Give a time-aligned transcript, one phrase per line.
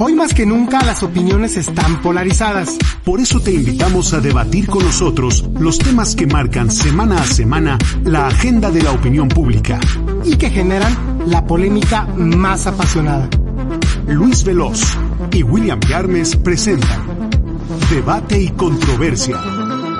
[0.00, 2.78] Hoy más que nunca las opiniones están polarizadas.
[3.04, 7.76] Por eso te invitamos a debatir con nosotros los temas que marcan semana a semana
[8.04, 9.80] la agenda de la opinión pública.
[10.24, 10.96] Y que generan
[11.26, 13.28] la polémica más apasionada.
[14.06, 14.96] Luis Veloz
[15.32, 17.02] y William Yarmes presentan
[17.90, 19.42] Debate y Controversia.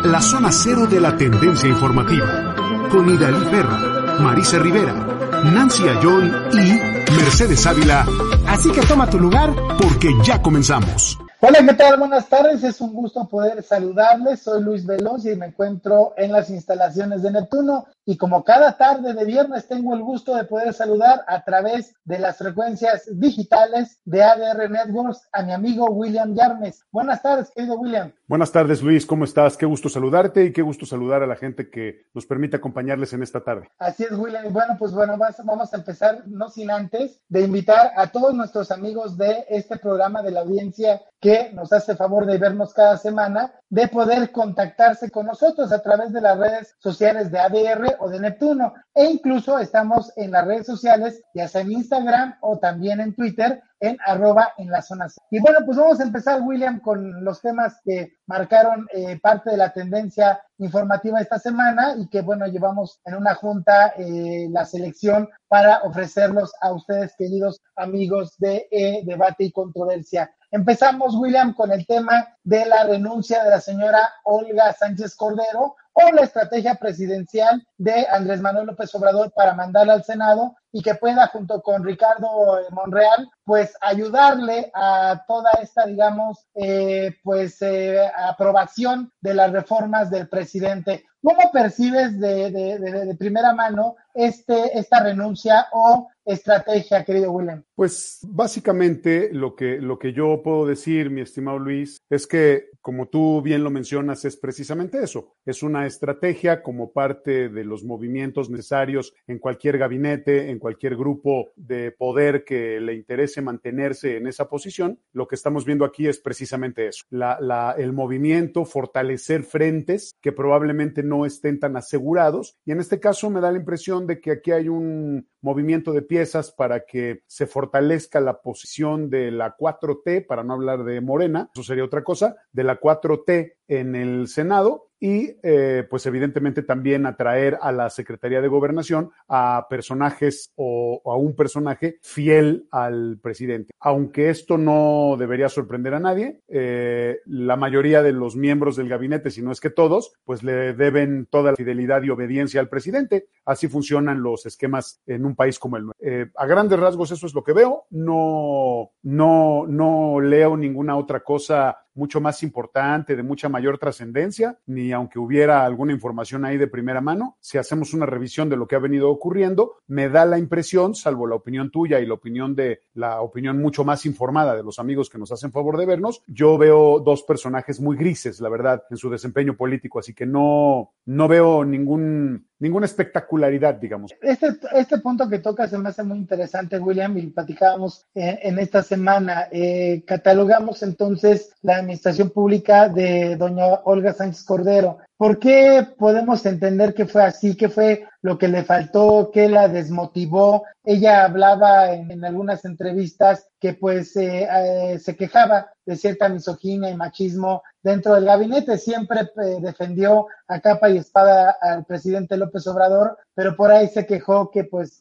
[0.05, 2.55] La zona cero de la tendencia informativa.
[2.89, 8.07] Con Idalí Perro, Marisa Rivera, Nancy Ayón y Mercedes Ávila.
[8.47, 11.19] Así que toma tu lugar porque ya comenzamos.
[11.41, 11.99] Hola, ¿qué tal?
[12.01, 12.65] Buenas tardes.
[12.65, 14.43] Es un gusto poder saludarles.
[14.43, 17.87] Soy Luis Veloz y me encuentro en las instalaciones de Neptuno.
[18.05, 22.19] Y como cada tarde de viernes tengo el gusto de poder saludar a través de
[22.19, 26.85] las frecuencias digitales de ADR Networks a mi amigo William Yarmes.
[26.91, 28.13] Buenas tardes, querido William.
[28.29, 29.07] Buenas tardes, Luis.
[29.07, 29.57] ¿Cómo estás?
[29.57, 33.23] Qué gusto saludarte y qué gusto saludar a la gente que nos permite acompañarles en
[33.23, 33.71] esta tarde.
[33.79, 34.53] Así es, William.
[34.53, 39.17] Bueno, pues bueno, vamos a empezar, no sin antes, de invitar a todos nuestros amigos
[39.17, 43.89] de este programa de la audiencia que nos hace favor de vernos cada semana, de
[43.89, 48.75] poder contactarse con nosotros a través de las redes sociales de ADR o de Neptuno.
[48.95, 53.63] E incluso estamos en las redes sociales, ya sea en Instagram o también en Twitter,
[53.81, 55.07] en arroba en la zona.
[55.31, 59.57] Y bueno, pues vamos a empezar, William, con los temas que marcaron eh, parte de
[59.57, 65.29] la tendencia informativa esta semana y que, bueno, llevamos en una junta eh, la selección
[65.49, 70.31] para ofrecerlos a ustedes, queridos amigos de eh, Debate y Controversia.
[70.51, 76.13] Empezamos, William, con el tema de la renuncia de la señora Olga Sánchez Cordero o
[76.13, 81.27] la estrategia presidencial de Andrés Manuel López Obrador para mandarla al Senado y que pueda,
[81.29, 89.35] junto con Ricardo Monreal, pues ayudarle a toda esta, digamos, eh, pues eh, aprobación de
[89.35, 91.05] las reformas del presidente.
[91.23, 97.63] ¿Cómo percibes de, de, de, de primera mano este, esta renuncia o estrategia, querido William?
[97.75, 103.07] Pues básicamente lo que, lo que yo puedo decir, mi estimado Luis, es que, como
[103.07, 105.37] tú bien lo mencionas, es precisamente eso.
[105.47, 111.53] Es una estrategia como parte de los movimientos necesarios en cualquier gabinete, en cualquier grupo
[111.57, 114.99] de poder que le interese mantenerse en esa posición.
[115.13, 117.05] Lo que estamos viendo aquí es precisamente eso.
[117.11, 122.57] La, la, el movimiento, fortalecer frentes que probablemente no estén tan asegurados.
[122.67, 126.03] Y en este caso me da la impresión de que aquí hay un movimiento de
[126.03, 131.51] piezas para que se fortalezca la posición de la 4T, para no hablar de Morena,
[131.55, 137.07] eso sería otra cosa, de la 4T en el Senado y eh, pues evidentemente también
[137.07, 143.73] atraer a la Secretaría de Gobernación a personajes o, a un personaje fiel al presidente.
[143.81, 149.31] Aunque esto no debería sorprender a nadie, eh, la mayoría de los miembros del gabinete,
[149.31, 153.29] si no es que todos, pues le deben toda la fidelidad y obediencia al presidente.
[153.45, 156.07] Así funcionan los esquemas en un país como el nuestro.
[156.07, 157.85] Eh, a grandes rasgos eso es lo que veo.
[157.91, 164.93] No, no, no leo ninguna otra cosa mucho más importante, de mucha mayor trascendencia, ni
[164.93, 168.77] aunque hubiera alguna información ahí de primera mano, si hacemos una revisión de lo que
[168.77, 172.83] ha venido ocurriendo, me da la impresión, salvo la opinión tuya y la opinión de
[172.95, 176.57] la opinión mucho más informada de los amigos que nos hacen favor de vernos, yo
[176.57, 181.29] veo dos personajes muy grises, la verdad, en su desempeño político, así que no, no
[181.29, 184.15] veo ningún ninguna espectacularidad, digamos.
[184.21, 188.59] Este, este punto que toca se me hace muy interesante, William, y platicábamos en, en
[188.59, 189.49] esta semana.
[189.51, 194.99] Eh, catalogamos entonces la administración pública de doña Olga Sánchez Cordero.
[195.19, 197.57] ¿Por qué podemos entender que fue así?
[197.57, 199.33] ¿Qué fue lo que le faltó?
[199.35, 200.63] ¿Qué la desmotivó?
[200.85, 206.97] Ella hablaba en, algunas entrevistas que pues eh, eh, se quejaba de cierta misoginia y
[206.97, 208.79] machismo dentro del gabinete.
[208.79, 214.07] Siempre eh, defendió a capa y espada al presidente López Obrador, pero por ahí se
[214.07, 214.99] quejó que pues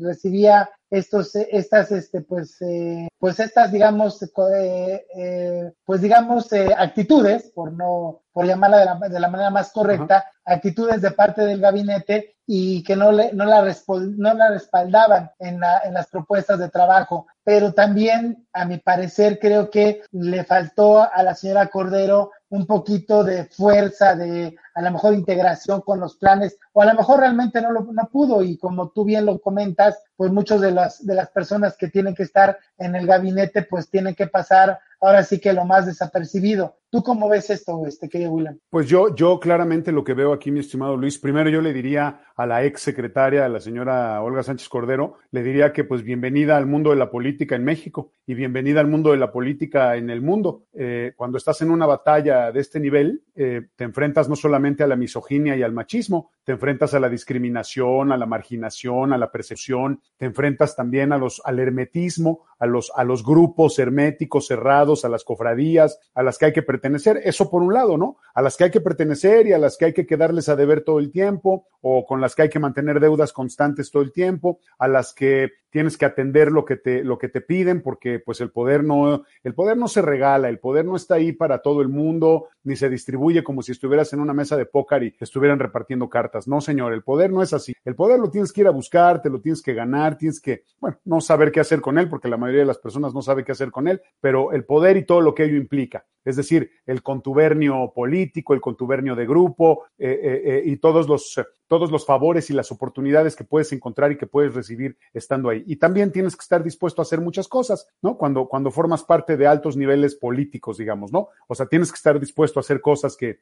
[0.00, 7.72] recibía estos, estas, este, pues, eh, pues estas, digamos, eh, eh, pues digamos, actitudes, por
[7.72, 12.36] no, por llamarla de la, de la manera más correcta, actitudes de parte del gabinete
[12.46, 16.68] y que no, le, no, la, no la respaldaban en, la, en las propuestas de
[16.68, 17.28] trabajo.
[17.44, 23.22] Pero también, a mi parecer, creo que le faltó a la señora Cordero un poquito
[23.22, 27.60] de fuerza, de a lo mejor integración con los planes, o a lo mejor realmente
[27.60, 31.14] no lo no pudo, y como tú bien lo comentas, pues muchos de las, de
[31.14, 35.40] las personas que tienen que estar en el gabinete, pues tienen que pasar ahora sí
[35.40, 36.76] que lo más desapercibido.
[36.90, 38.58] ¿Tú cómo ves esto, este, querido William?
[38.68, 42.22] Pues yo, yo claramente lo que veo aquí, mi estimado Luis, primero yo le diría
[42.34, 46.56] a la ex secretaria, a la señora Olga Sánchez Cordero, le diría que pues bienvenida
[46.56, 50.10] al mundo de la política en México y bienvenida al mundo de la política en
[50.10, 50.64] el mundo.
[50.74, 54.86] Eh, cuando estás en una batalla de este nivel, eh, te enfrentas no solamente a
[54.86, 59.30] la misoginia y al machismo, te enfrentas a la discriminación, a la marginación, a la
[59.30, 65.04] percepción, te enfrentas también a los, al hermetismo, a los, a los grupos herméticos cerrados,
[65.04, 67.20] a las cofradías, a las que hay que pertenecer.
[67.24, 68.16] Eso por un lado, ¿no?
[68.34, 70.82] A las que hay que pertenecer y a las que hay que quedarles a deber
[70.82, 74.60] todo el tiempo, o con las que hay que mantener deudas constantes todo el tiempo,
[74.78, 78.40] a las que tienes que atender lo que te, lo que te piden, porque pues
[78.40, 81.80] el poder no, el poder no se regala, el poder no está ahí para todo
[81.80, 85.58] el mundo, ni se distribuye como si estuvieras en una mesa de póker y estuvieran
[85.58, 86.39] repartiendo cartas.
[86.48, 87.72] No, señor, el poder no es así.
[87.84, 90.64] El poder lo tienes que ir a buscar, te lo tienes que ganar, tienes que,
[90.78, 93.44] bueno, no saber qué hacer con él, porque la mayoría de las personas no sabe
[93.44, 96.70] qué hacer con él, pero el poder y todo lo que ello implica, es decir,
[96.86, 102.04] el contubernio político, el contubernio de grupo eh, eh, eh, y todos los todos los
[102.04, 105.62] favores y las oportunidades que puedes encontrar y que puedes recibir estando ahí.
[105.68, 108.18] Y también tienes que estar dispuesto a hacer muchas cosas, ¿no?
[108.18, 111.28] Cuando, cuando formas parte de altos niveles políticos, digamos, ¿no?
[111.46, 113.38] O sea, tienes que estar dispuesto a hacer cosas que,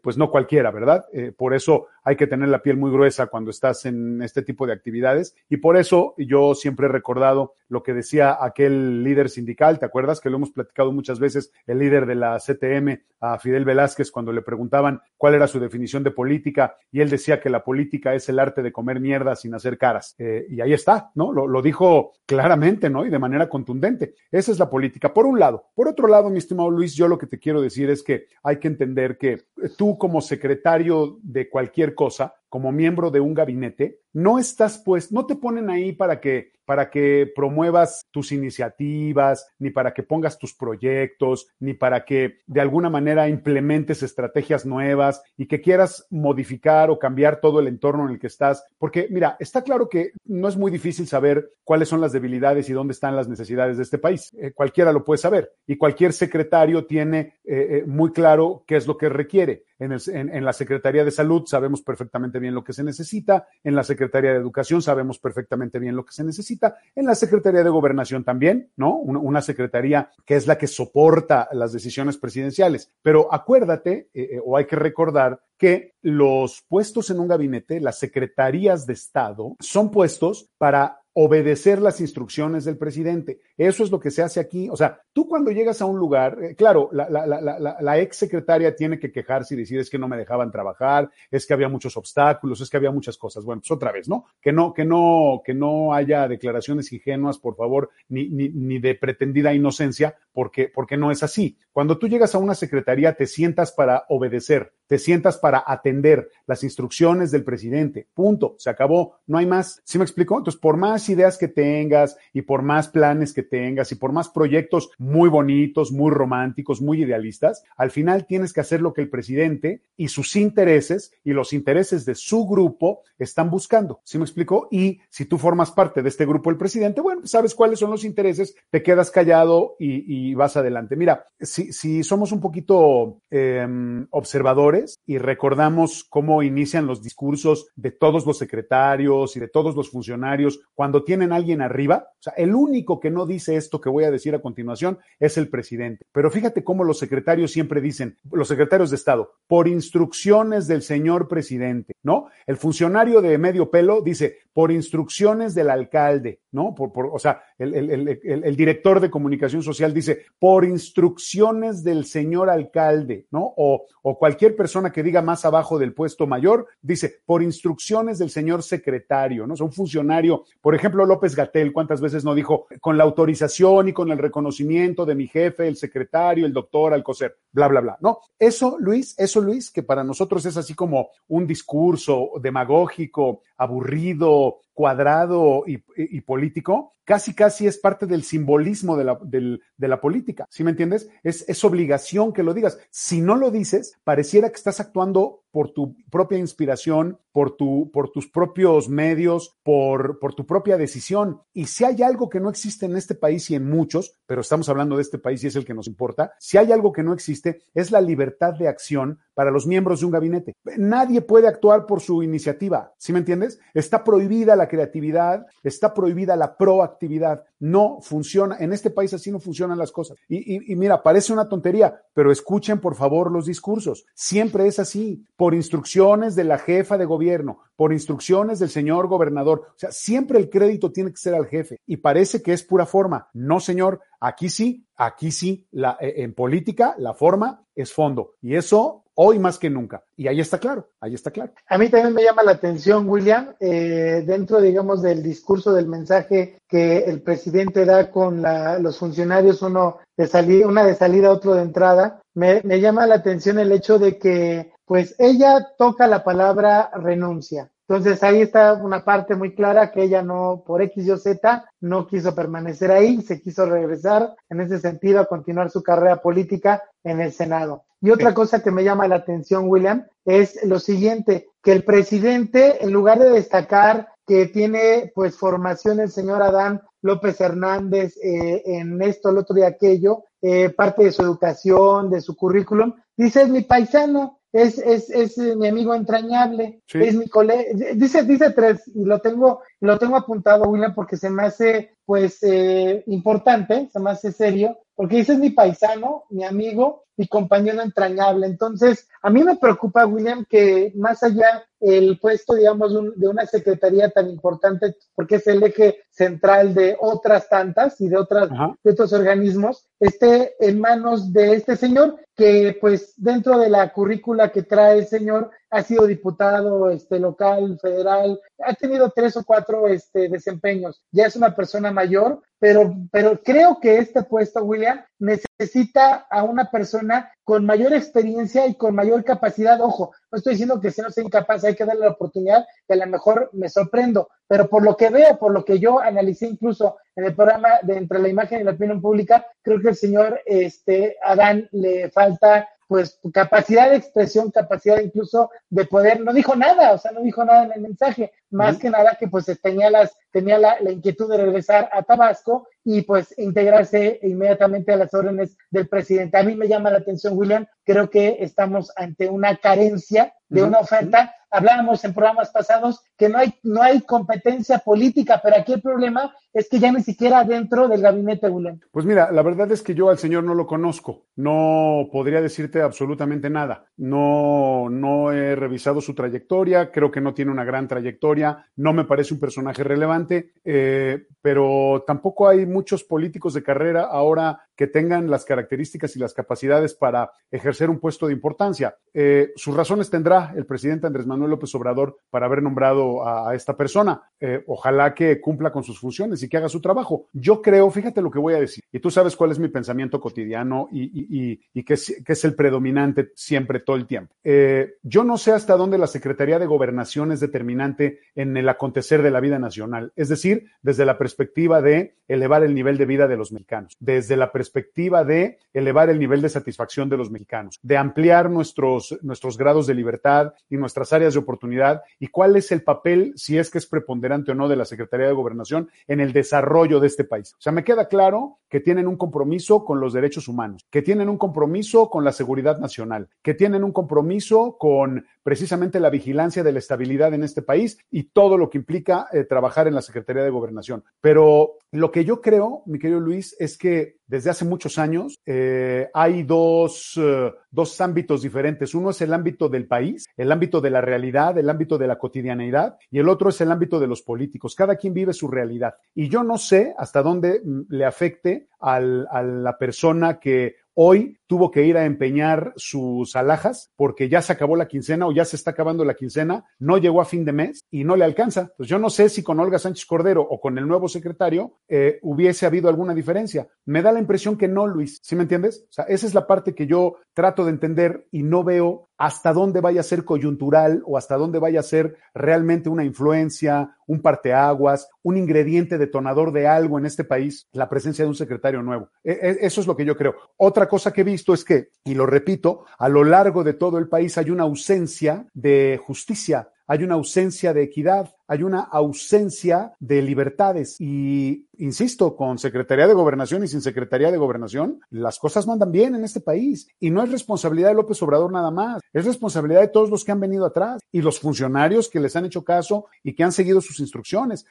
[0.00, 1.04] pues no cualquiera, ¿verdad?
[1.36, 4.72] Por eso hay que tener la piel muy gruesa cuando estás en este tipo de
[4.72, 5.36] actividades.
[5.50, 10.20] Y por eso yo siempre he recordado lo que decía aquel líder sindical, ¿te acuerdas?
[10.20, 14.32] Que lo hemos platicado muchas veces, el líder de la CTM, a Fidel Velázquez, cuando
[14.32, 18.28] le preguntaban cuál era su definición de política, y él decía que la política es
[18.28, 20.14] el arte de comer mierda sin hacer caras.
[20.18, 21.32] Eh, y ahí está, ¿no?
[21.32, 23.06] Lo, lo, dijo claramente, ¿no?
[23.06, 24.14] Y de manera contundente.
[24.30, 25.66] Esa es la política, por un lado.
[25.74, 28.58] Por otro lado, mi estimado Luis, yo lo que te quiero decir es que hay
[28.58, 29.44] que entender que
[29.78, 35.10] tú como secretario de cualquier cosa, corsa como miembro de un gabinete, no estás pues,
[35.10, 40.38] no te ponen ahí para que para que promuevas tus iniciativas, ni para que pongas
[40.38, 46.90] tus proyectos, ni para que de alguna manera implementes estrategias nuevas y que quieras modificar
[46.90, 48.64] o cambiar todo el entorno en el que estás.
[48.78, 52.72] Porque mira, está claro que no es muy difícil saber cuáles son las debilidades y
[52.72, 54.32] dónde están las necesidades de este país.
[54.40, 58.86] Eh, cualquiera lo puede saber y cualquier secretario tiene eh, eh, muy claro qué es
[58.86, 59.64] lo que requiere.
[59.82, 64.32] En, la Secretaría de Salud sabemos perfectamente bien lo que se necesita, en la Secretaría
[64.32, 68.70] de Educación sabemos perfectamente bien lo que se necesita, en la Secretaría de Gobernación también,
[68.76, 68.96] ¿no?
[68.96, 72.92] Una, secretaría que es la que soporta las decisiones presidenciales.
[73.00, 78.84] Pero acuérdate, eh, o hay que recordar, que los puestos en un gabinete, las secretarías
[78.84, 83.40] de Estado, son puestos para obedecer las instrucciones del presidente.
[83.56, 84.68] Eso es lo que se hace aquí.
[84.70, 88.16] O sea, tú cuando llegas a un lugar, eh, claro, la, la, la, la, ex
[88.16, 91.68] secretaria tiene que quejarse y decir es que no me dejaban trabajar, es que había
[91.68, 93.44] muchos obstáculos, es que había muchas cosas.
[93.44, 94.24] Bueno, pues otra vez, ¿no?
[94.40, 98.94] Que no, que no, que no haya declaraciones ingenuas, por favor, ni, ni, ni de
[98.94, 101.58] pretendida inocencia, porque, porque no es así.
[101.72, 106.62] Cuando tú llegas a una secretaría, te sientas para obedecer, te sientas para atender las
[106.64, 108.08] instrucciones del presidente.
[108.12, 108.56] Punto.
[108.58, 109.20] Se acabó.
[109.26, 109.80] No hay más.
[109.84, 110.36] ¿Sí me explico?
[110.36, 114.28] Entonces, por más ideas que tengas y por más planes que tengas y por más
[114.28, 119.10] proyectos muy bonitos, muy románticos, muy idealistas, al final tienes que hacer lo que el
[119.10, 124.00] presidente y sus intereses y los intereses de su grupo están buscando.
[124.04, 124.68] ¿Sí me explico?
[124.70, 128.04] Y si tú formas parte de este grupo el presidente, bueno, sabes cuáles son los
[128.04, 130.96] intereses, te quedas callado y, vas adelante.
[130.96, 133.66] Mira, si, somos un poquito eh,
[134.10, 139.90] observadores, y recordamos cómo inician los discursos de todos los secretarios y de todos los
[139.90, 142.10] funcionarios cuando tienen a alguien arriba.
[142.20, 145.38] O sea, el único que no dice esto que voy a decir a continuación es
[145.38, 146.04] el presidente.
[146.12, 151.28] Pero fíjate cómo los secretarios siempre dicen, los secretarios de Estado, por instrucciones del señor
[151.28, 152.28] presidente, ¿no?
[152.46, 156.74] El funcionario de medio pelo dice, por instrucciones del alcalde, ¿no?
[156.74, 163.26] Por, por, o sea, el, director de comunicación social dice, por instrucciones del señor alcalde,
[163.30, 163.52] ¿no?
[163.56, 168.30] O, o cualquier persona que diga más abajo del puesto mayor, dice, por instrucciones del
[168.30, 169.54] señor secretario, ¿no?
[169.54, 173.88] O sea, un funcionario, por ejemplo, López Gatel, ¿cuántas veces no dijo, con la autorización
[173.88, 177.98] y con el reconocimiento de mi jefe, el secretario, el doctor Alcocer, bla, bla, bla,
[178.00, 178.18] ¿no?
[178.38, 185.64] Eso, Luis, eso, Luis, que para nosotros es así como un discurso demagógico, aburrido, cuadrado
[185.66, 190.46] y, político, casi casi es parte del simbolismo de la, de la política.
[190.50, 191.08] ¿Sí me entiendes?
[191.22, 192.78] Es, es obligación que lo digas.
[192.90, 198.10] Si no lo dices, pareciera que estás actuando por tu propia inspiración, por, tu, por
[198.10, 201.40] tus propios medios, por, por tu propia decisión.
[201.52, 204.68] Y si hay algo que no existe en este país y en muchos, pero estamos
[204.68, 207.12] hablando de este país y es el que nos importa, si hay algo que no
[207.12, 210.54] existe, es la libertad de acción para los miembros de un gabinete.
[210.76, 213.58] Nadie puede actuar por su iniciativa, ¿sí me entiendes?
[213.74, 217.44] Está prohibida la creatividad, está prohibida la proactividad.
[217.58, 220.18] No funciona, en este país así no funcionan las cosas.
[220.28, 224.04] Y, y, y mira, parece una tontería, pero escuchen por favor los discursos.
[224.14, 229.70] Siempre es así, por instrucciones de la jefa de gobierno, por instrucciones del señor gobernador.
[229.70, 231.80] O sea, siempre el crédito tiene que ser al jefe.
[231.84, 233.26] Y parece que es pura forma.
[233.34, 238.34] No, señor, aquí sí, aquí sí, la, en política la forma es fondo.
[238.40, 240.04] Y eso hoy más que nunca.
[240.16, 241.52] Y ahí está claro, ahí está claro.
[241.68, 246.58] A mí también me llama la atención, William, eh, dentro, digamos, del discurso, del mensaje
[246.68, 251.54] que el presidente da con la, los funcionarios, uno de salida, una de salida, otro
[251.54, 256.90] de entrada, me llama la atención el hecho de que, pues, ella toca la palabra
[256.94, 257.70] renuncia.
[257.88, 262.06] Entonces ahí está una parte muy clara que ella no, por X y Z, no
[262.06, 267.20] quiso permanecer ahí, se quiso regresar en ese sentido a continuar su carrera política en
[267.20, 267.84] el Senado.
[268.00, 272.82] Y otra cosa que me llama la atención, William, es lo siguiente, que el presidente,
[272.82, 279.02] en lugar de destacar que tiene pues formación el señor Adán López Hernández eh, en
[279.02, 283.48] esto, el otro y aquello, eh, parte de su educación, de su currículum, dice es
[283.48, 286.98] mi paisano, es, es, es mi amigo entrañable, sí.
[286.98, 291.30] es mi colega, dice, dice tres, y lo tengo, lo tengo apuntado, William, porque se
[291.30, 296.44] me hace, pues, eh, importante, se me hace serio, porque dice es mi paisano, mi
[296.44, 298.46] amigo, mi compañero entrañable.
[298.46, 303.46] Entonces, a mí me preocupa, William, que más allá el puesto, digamos, un, de una
[303.46, 308.50] secretaría tan importante, porque es el eje central de otras tantas y de, otras,
[308.82, 314.50] de otros organismos, esté en manos de este señor, que pues dentro de la currícula
[314.50, 319.88] que trae el señor, ha sido diputado este, local, federal, ha tenido tres o cuatro
[319.88, 321.02] este, desempeños.
[321.10, 326.70] Ya es una persona mayor, pero, pero creo que este puesto, William, necesita a una
[326.70, 329.80] persona con mayor experiencia y con mayor capacidad.
[329.80, 332.94] Ojo, no estoy diciendo que si no sea incapaz, hay que darle la oportunidad, que
[332.94, 336.46] a lo mejor me sorprendo, pero por lo que veo, por lo que yo analicé
[336.46, 339.96] incluso en el programa de Entre la Imagen y la Opinión Pública, creo que el
[339.96, 346.54] señor este, Adán le falta pues capacidad de expresión, capacidad incluso de poder, no dijo
[346.54, 348.80] nada, o sea, no dijo nada en el mensaje, más uh -huh.
[348.82, 353.00] que nada que pues tenía las, tenía la, la, inquietud de regresar a Tabasco y
[353.00, 356.36] pues integrarse inmediatamente a las órdenes del presidente.
[356.36, 360.64] A mí me llama la atención, William, creo que estamos ante una carencia de uh
[360.64, 360.68] -huh.
[360.68, 361.34] una oferta.
[361.50, 366.34] Hablábamos en programas pasados que no hay, no hay competencia política, pero aquí el problema
[366.52, 368.48] es que ya ni siquiera dentro del gabinete.
[368.90, 372.82] Pues mira, la verdad es que yo al señor no lo conozco, no podría decirte
[372.82, 373.86] absolutamente nada.
[373.96, 379.04] No, no he revisado su trayectoria, creo que no tiene una gran trayectoria, no me
[379.04, 385.30] parece un personaje relevante, eh, pero tampoco hay muchos políticos de carrera ahora que tengan
[385.30, 388.96] las características y las capacidades para ejercer un puesto de importancia.
[389.14, 393.54] Eh, sus razones tendrá el presidente Andrés Manuel López Obrador para haber nombrado a, a
[393.54, 394.22] esta persona.
[394.40, 397.28] Eh, ojalá que cumpla con sus funciones y que haga su trabajo.
[397.32, 400.20] Yo creo, fíjate lo que voy a decir, y tú sabes cuál es mi pensamiento
[400.20, 404.34] cotidiano y, y, que, es, el predominante siempre, todo el tiempo.
[404.44, 409.22] Eh, yo no sé hasta dónde la Secretaría de Gobernación es determinante en el acontecer
[409.22, 413.28] de la vida nacional, es decir, desde la perspectiva de elevar el nivel de vida
[413.28, 417.78] de los mexicanos, desde la perspectiva de elevar el nivel de satisfacción de los mexicanos,
[417.82, 422.72] de ampliar nuestros, nuestros grados de libertad y nuestras áreas de oportunidad y cuál es
[422.72, 426.20] el papel, si es que es preponderante o no, de la Secretaría de Gobernación en
[426.20, 427.54] el desarrollo de este país.
[427.54, 431.28] O sea, me queda claro que tienen un compromiso con los derechos humanos, que tienen
[431.28, 436.72] un compromiso con la seguridad nacional, que tienen un compromiso con precisamente la vigilancia de
[436.72, 440.42] la estabilidad en este país y todo lo que implica eh, trabajar en la Secretaría
[440.42, 441.04] de Gobernación.
[441.20, 446.08] Pero lo que yo creo, mi querido Luis, es que desde hace muchos años eh,
[446.14, 448.94] hay dos, uh, dos ámbitos diferentes.
[448.94, 452.18] Uno es el ámbito del país, el ámbito de la realidad, el ámbito de la
[452.18, 454.76] cotidianeidad, y el otro es el ámbito de los políticos.
[454.76, 455.94] Cada quien vive su realidad.
[456.14, 461.38] Y yo no sé hasta dónde mm, le afecte al, a la persona que hoy
[461.52, 465.44] tuvo que ir a empeñar sus alhajas porque ya se acabó la quincena o ya
[465.44, 468.72] se está acabando la quincena, no llegó a fin de mes y no le alcanza.
[468.74, 472.18] Pues yo no sé si con Olga Sánchez Cordero o con el nuevo secretario eh,
[472.22, 473.68] hubiese habido alguna diferencia.
[473.84, 475.20] Me da la impresión que no, Luis.
[475.22, 475.84] ¿Sí me entiendes?
[475.90, 479.52] O sea, esa es la parte que yo trato de entender y no veo hasta
[479.52, 484.20] dónde vaya a ser coyuntural o hasta dónde vaya a ser realmente una influencia, un
[484.20, 489.10] parteaguas, un ingrediente detonador de algo en este país, la presencia de un secretario nuevo.
[489.22, 490.34] E, e, eso es lo que yo creo.
[490.56, 493.98] Otra cosa que he visto es que, y lo repito, a lo largo de todo
[493.98, 499.94] el país hay una ausencia de justicia, hay una ausencia de equidad, hay una ausencia
[499.98, 500.96] de libertades.
[501.00, 505.90] Y, insisto, con Secretaría de Gobernación y sin Secretaría de Gobernación, las cosas no andan
[505.90, 506.86] bien en este país.
[507.00, 510.32] Y no es responsabilidad de López Obrador nada más, es responsabilidad de todos los que
[510.32, 513.80] han venido atrás y los funcionarios que les han hecho caso y que han seguido
[513.80, 514.66] sus instrucciones.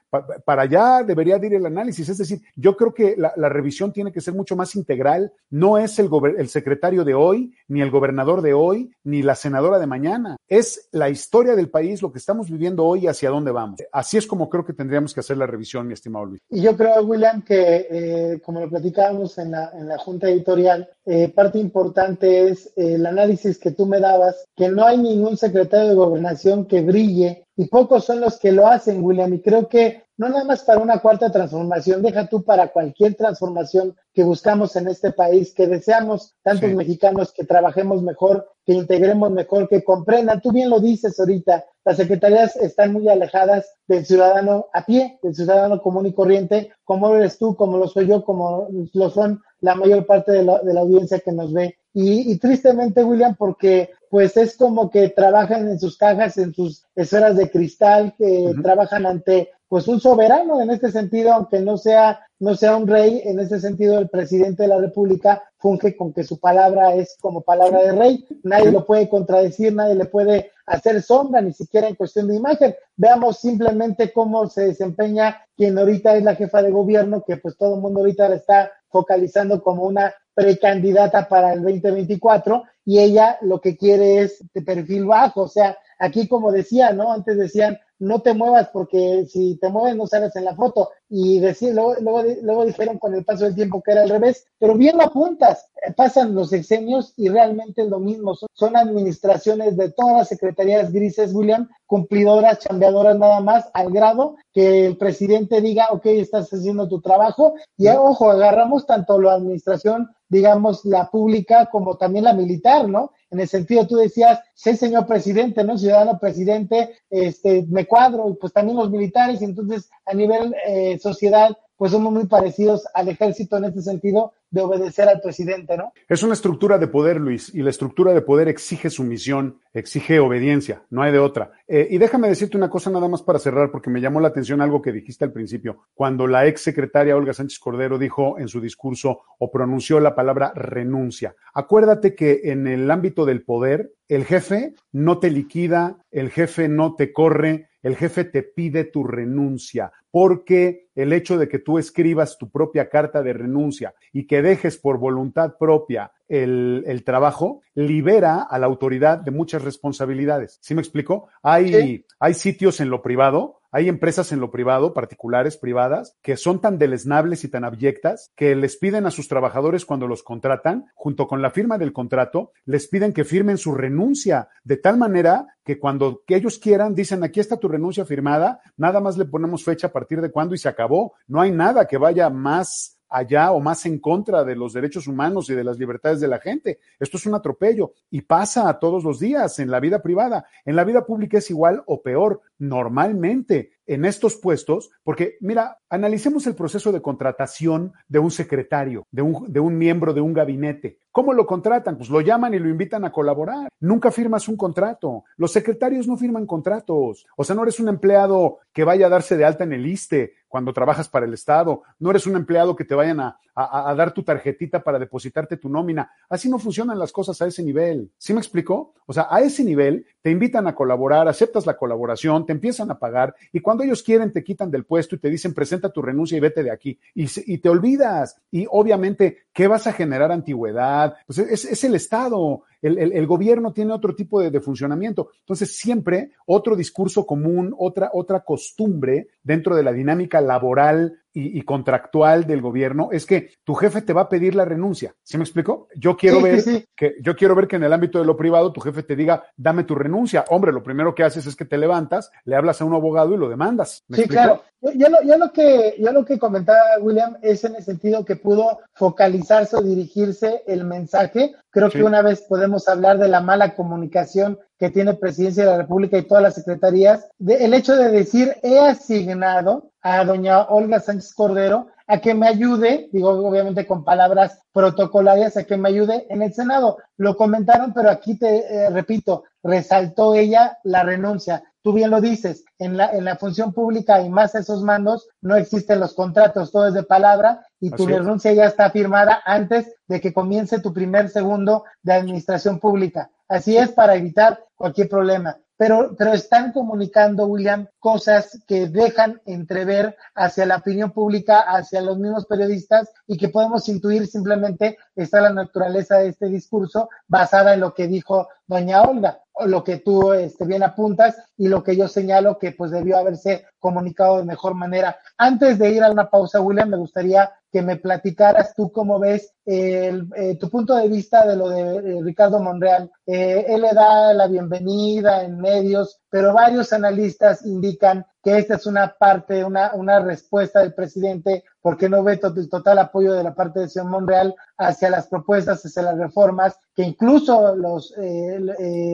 [0.45, 2.07] para allá debería ir el análisis.
[2.07, 5.33] Es decir, yo creo que la, revisión tiene que ser mucho más integral.
[5.49, 9.87] No es el secretario de hoy, ni el gobernador de hoy, ni la senadora de
[9.87, 10.37] mañana.
[10.47, 13.70] Es la historia del país, lo que estamos viviendo hoy y hacia dónde vamos.
[13.91, 16.41] Así es como creo que tendríamos que hacer la revisión, mi estimado Luis.
[16.49, 20.89] Y yo creo, William, que eh, como lo platicábamos en la, en la junta editorial,
[21.05, 25.37] eh, parte importante es eh, el análisis que tú me dabas, que no hay ningún
[25.37, 29.33] secretario de gobernación que brille y pocos son los que lo hacen, William.
[29.33, 33.95] Y creo que no nada más para una cuarta transformación, deja tú para cualquier transformación
[34.13, 39.67] que buscamos en este país, que deseamos tantos mexicanos que trabajemos mejor, que integremos mejor,
[39.67, 40.39] que comprendan.
[40.39, 45.33] Tú bien lo dices ahorita, las secretarías están muy alejadas del ciudadano a pie, del
[45.33, 49.73] ciudadano común y corriente, como eres tú, como lo soy yo, como lo son la
[49.73, 51.79] mayor parte de la, de la audiencia que nos ve.
[51.93, 56.85] Y, y, tristemente, William, porque pues es como que trabajan en sus cajas, en sus
[56.95, 62.27] esferas de cristal, que trabajan ante pues un soberano en este sentido, aunque no sea,
[62.39, 66.25] no sea un rey, en este sentido el presidente de la República funge con que
[66.25, 71.01] su palabra es como palabra de rey, nadie lo puede contradecir, nadie le puede hacer
[71.01, 72.75] sombra, ni siquiera en cuestión de imagen.
[72.97, 77.75] Veamos simplemente cómo se desempeña quien ahorita es la jefa de gobierno, que pues todo
[77.75, 83.61] el mundo ahorita la está focalizando como una precandidata para el 2024 y ella lo
[83.61, 87.13] que quiere es de perfil bajo, o sea, aquí como decía, ¿no?
[87.13, 90.89] Antes decían, no te muevas porque si te mueves no sales en la foto.
[91.07, 91.95] Y decir, luego,
[92.41, 95.69] luego, dijeron con el paso del tiempo que era al revés, pero bien lo apuntas,
[95.95, 98.35] pasan los sexenios y realmente es lo mismo.
[98.53, 104.87] Son, administraciones de todas las secretarías grises, William, cumplidoras, chambeadoras nada más, al grado que
[104.87, 107.53] el presidente diga, ok, estás haciendo tu trabajo.
[107.77, 113.11] Y ojo, agarramos tanto la administración digamos, la pública como también la militar, ¿no?
[113.31, 115.77] En el sentido, tú decías, sí, señor presidente, ¿no?
[115.77, 120.99] Ciudadano presidente, este, me cuadro, y pues también los militares, y entonces a nivel eh,
[120.99, 125.93] sociedad, pues somos muy parecidos al ejército en este sentido, de obedecer al presidente, ¿no?
[126.07, 130.83] Es una estructura de poder, Luis, y la estructura de poder exige sumisión, exige obediencia,
[130.89, 131.51] no hay de otra.
[131.67, 134.61] Eh, y déjame decirte una cosa nada más para cerrar, porque me llamó la atención
[134.61, 138.59] algo que dijiste al principio, cuando la ex secretaria Olga Sánchez Cordero dijo en su
[138.59, 141.33] discurso o pronunció la palabra renuncia.
[141.53, 146.95] Acuérdate que en el ámbito del poder, el jefe no te liquida, el jefe no
[146.95, 152.37] te corre, el jefe te pide tu renuncia, porque el hecho de que tú escribas
[152.37, 158.59] tu propia carta de renuncia y que dejes por voluntad propia el, trabajo, libera a
[158.59, 160.59] la autoridad de muchas responsabilidades.
[160.61, 161.27] ¿Sí me explico?
[161.41, 166.59] Hay, hay sitios en lo privado hay empresas en lo privado, particulares, privadas, que son
[166.59, 171.25] tan deleznables y tan abyectas que les piden a sus trabajadores cuando los contratan, junto
[171.25, 175.79] con la firma del contrato, les piden que firmen su renuncia, de tal manera que
[175.79, 179.91] cuando ellos quieran dicen aquí está tu renuncia firmada, nada más le ponemos fecha a
[180.01, 181.13] partir de cuándo y se acabó.
[181.27, 185.47] No hay nada que vaya más allá o más en contra de los derechos humanos
[185.49, 186.79] y de las libertades de la gente.
[186.99, 190.47] Esto es un atropello y pasa todos los días en la vida privada.
[190.65, 192.41] En la vida pública es igual o peor.
[192.57, 199.21] Normalmente en estos puestos, porque mira, analicemos el proceso de contratación de un secretario, de
[199.21, 200.99] un, de un miembro de un gabinete.
[201.11, 201.97] ¿Cómo lo contratan?
[201.97, 203.67] Pues lo llaman y lo invitan a colaborar.
[203.81, 205.25] Nunca firmas un contrato.
[205.35, 207.25] Los secretarios no firman contratos.
[207.35, 210.35] O sea, no eres un empleado que vaya a darse de alta en el ISTE
[210.47, 211.81] cuando trabajas para el Estado.
[211.99, 215.69] No eres un empleado que te vayan a, a, dar tu tarjetita para depositarte tu
[215.69, 216.11] nómina.
[216.29, 218.11] Así no funcionan las cosas a ese nivel.
[218.17, 218.93] ¿Sí me explicó?
[219.05, 222.99] O sea, a ese nivel te invitan a colaborar, aceptas la colaboración, te empiezan a
[222.99, 226.37] pagar y cuando ellos quieren te quitan del puesto y te dicen presenta tu renuncia
[226.37, 226.99] y vete de aquí.
[227.15, 228.37] Y, y te olvidas.
[228.51, 231.15] Y obviamente, ¿qué vas a generar antigüedad?
[231.25, 232.63] Pues es, es el Estado.
[232.81, 235.29] El, el, el, gobierno tiene otro tipo de, de, funcionamiento.
[235.39, 242.45] Entonces, siempre otro discurso común, otra, otra costumbre dentro de la dinámica laboral y, contractual
[242.45, 245.15] del gobierno es que tu jefe te va a pedir la renuncia.
[245.23, 245.87] ¿Sí me explico?
[245.95, 246.61] Yo quiero ver
[246.95, 249.43] que yo quiero ver que en el ámbito de lo privado tu jefe te diga,
[249.55, 250.43] dame tu renuncia.
[250.49, 253.37] Hombre, lo primero que haces es que te levantas, le hablas a un abogado y
[253.37, 254.03] lo demandas.
[254.09, 254.61] sí, claro.
[254.95, 258.79] Yo lo, lo que, yo lo que comentaba William es en el sentido que pudo
[258.93, 261.53] focalizarse o dirigirse el mensaje.
[261.69, 265.77] Creo que una vez podemos hablar de la mala comunicación que tiene Presidencia de la
[265.77, 271.33] República y todas las secretarías, el hecho de decir he asignado a doña Olga Sánchez
[271.33, 276.41] Cordero a que me ayude, digo obviamente con palabras protocolarias, a que me ayude en
[276.41, 276.97] el Senado.
[277.15, 281.63] Lo comentaron, pero aquí te eh, repito, resaltó ella la renuncia.
[281.81, 285.55] Tú bien lo dices, en la, en la función pública y más esos mandos no
[285.55, 290.19] existen los contratos, todo es de palabra y tu renuncia ya está firmada antes de
[290.19, 293.31] que comience tu primer segundo de administración pública.
[293.47, 295.57] Así es para evitar cualquier problema.
[295.81, 302.19] Pero, pero están comunicando, William, cosas que dejan entrever hacia la opinión pública, hacia los
[302.19, 307.79] mismos periodistas y que podemos intuir simplemente está la naturaleza de este discurso basada en
[307.79, 311.97] lo que dijo doña Olga, o lo que tú este, bien apuntas y lo que
[311.97, 315.17] yo señalo que pues debió haberse comunicado de mejor manera.
[315.35, 319.53] Antes de ir a una pausa, William, me gustaría que me platicaras tú cómo ves
[319.65, 323.09] el, eh, tu punto de vista de lo de eh, Ricardo Monreal.
[323.25, 328.85] Eh, él le da la bienvenida en medios, pero varios analistas indican que esta es
[328.85, 333.53] una parte, una, una respuesta del presidente, porque no ve el total apoyo de la
[333.53, 338.13] parte de señor Monreal hacia las propuestas, hacia las reformas, que incluso los,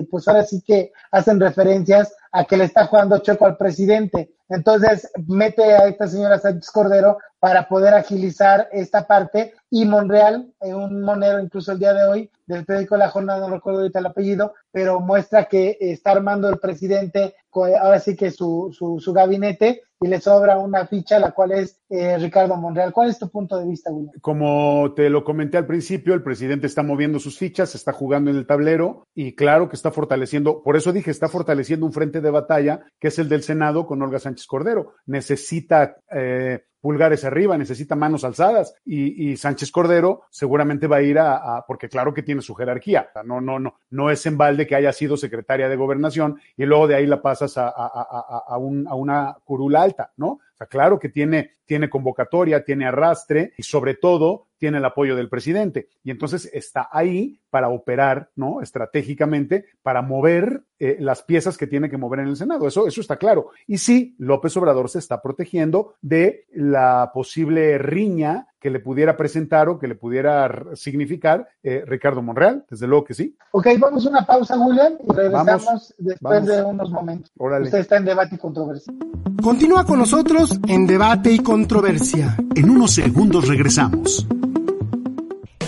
[0.09, 4.33] pues ahora sí que hacen referencias a que le está jugando choco al presidente.
[4.49, 10.75] Entonces, mete a esta señora Sánchez Cordero para poder agilizar esta parte y Monreal, en
[10.75, 14.05] un monero incluso el día de hoy del periódico La Jornada, no recuerdo ahorita el
[14.05, 19.83] apellido, pero muestra que está armando el presidente, ahora sí que su, su, su gabinete
[19.99, 22.93] y le sobra una ficha, la cual es eh, Ricardo Monreal.
[22.93, 24.13] ¿Cuál es tu punto de vista, William?
[24.21, 28.37] Como te lo comenté al principio, el presidente está moviendo sus fichas, está jugando en
[28.37, 32.29] el tablero y claro que está fortaleciendo, por eso dije, está fortaleciendo un frente de
[32.29, 34.93] batalla que es el del Senado con Olga Sánchez Cordero.
[35.05, 41.63] Necesita eh, pulgares arriba, necesita manos alzadas y, Sánchez Cordero seguramente va a ir a,
[41.67, 44.93] porque claro que tiene su jerarquía, no, no, no, no es en balde que haya
[44.93, 50.11] sido secretaria de gobernación y luego de ahí la pasas a, a una curula alta,
[50.17, 50.39] ¿no?
[50.57, 55.15] O sea, claro que tiene, tiene convocatoria, tiene arrastre y sobre todo tiene el apoyo
[55.15, 55.87] del presidente.
[56.03, 58.61] Y entonces está ahí para operar, ¿no?
[58.61, 62.67] Estratégicamente, para mover eh, las piezas que tiene que mover en el Senado.
[62.67, 63.51] Eso, eso está claro.
[63.67, 69.69] Y sí, López Obrador se está protegiendo de la posible riña que le pudiera presentar
[69.69, 72.65] o que le pudiera significar eh, Ricardo Monreal.
[72.69, 73.33] Desde luego que sí.
[73.51, 77.31] Ok, vamos a una pausa, Julián, y regresamos después de unos momentos.
[77.37, 78.93] Usted está en debate y controversia.
[79.41, 82.35] Continúa con nosotros en debate y controversia.
[82.55, 84.27] En unos segundos regresamos.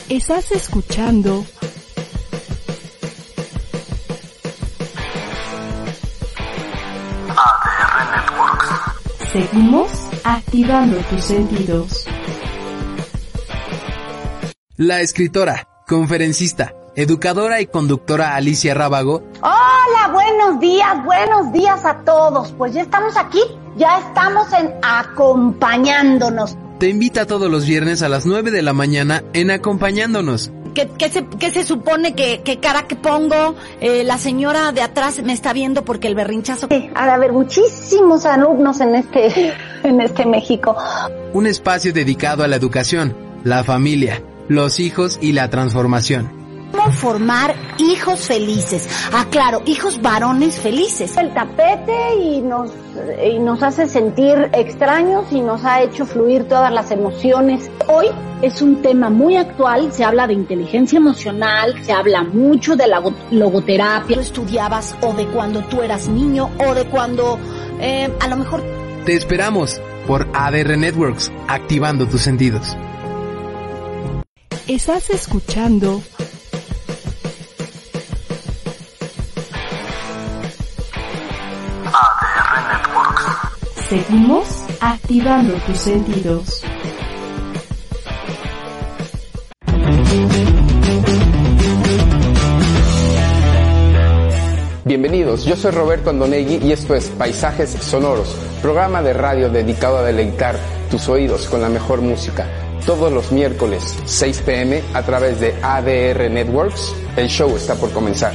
[0.09, 1.45] Estás escuchando
[7.29, 9.31] ADR Networks.
[9.31, 9.89] Seguimos
[10.25, 12.05] activando tus sentidos.
[14.79, 19.21] La escritora, conferencista, educadora y conductora Alicia Rábago.
[19.41, 22.53] Hola, buenos días, buenos días a todos.
[22.53, 23.41] Pues ya estamos aquí,
[23.75, 29.21] ya estamos en acompañándonos te invita todos los viernes a las 9 de la mañana
[29.33, 30.49] en Acompañándonos.
[30.73, 33.55] ¿Qué, se, se, supone que, cara que pongo?
[33.81, 36.69] Eh, la señora de atrás me está viendo porque el berrinchazo...
[36.71, 40.77] Sí, ha de haber muchísimos alumnos en este, en este México.
[41.33, 43.13] Un espacio dedicado a la educación,
[43.43, 46.39] la familia, los hijos y la transformación
[46.71, 48.87] cómo formar hijos felices.
[49.11, 51.17] Ah, claro, hijos varones felices.
[51.17, 52.71] El tapete y nos,
[53.25, 57.69] y nos hace sentir extraños y nos ha hecho fluir todas las emociones.
[57.87, 58.07] Hoy
[58.41, 63.01] es un tema muy actual, se habla de inteligencia emocional, se habla mucho de la
[63.31, 64.15] logoterapia.
[64.15, 67.37] Tú estudiabas o de cuando tú eras niño o de cuando
[67.79, 68.63] eh, a lo mejor...
[69.05, 72.75] Te esperamos por ADR Networks, activando tus sentidos.
[74.69, 75.99] Estás escuchando
[83.89, 84.45] Seguimos
[84.79, 86.61] activando tus sentidos.
[94.85, 100.03] Bienvenidos, yo soy Roberto Andonegui y esto es Paisajes Sonoros, programa de radio dedicado a
[100.03, 100.57] deleitar
[100.91, 106.27] tus oídos con la mejor música todos los miércoles 6 pm a través de ADR
[106.31, 106.91] Networks.
[107.15, 108.33] El show está por comenzar.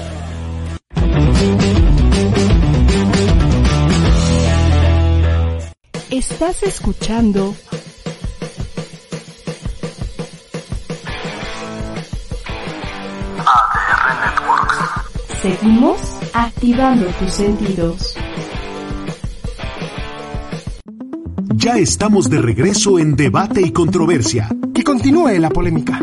[6.09, 7.53] Estás escuchando
[13.39, 15.43] ADR Networks.
[15.43, 15.99] Seguimos
[16.33, 18.14] activando tus sentidos.
[21.65, 24.51] Ya estamos de regreso en Debate y Controversia.
[24.75, 25.99] Que continúe la polémica.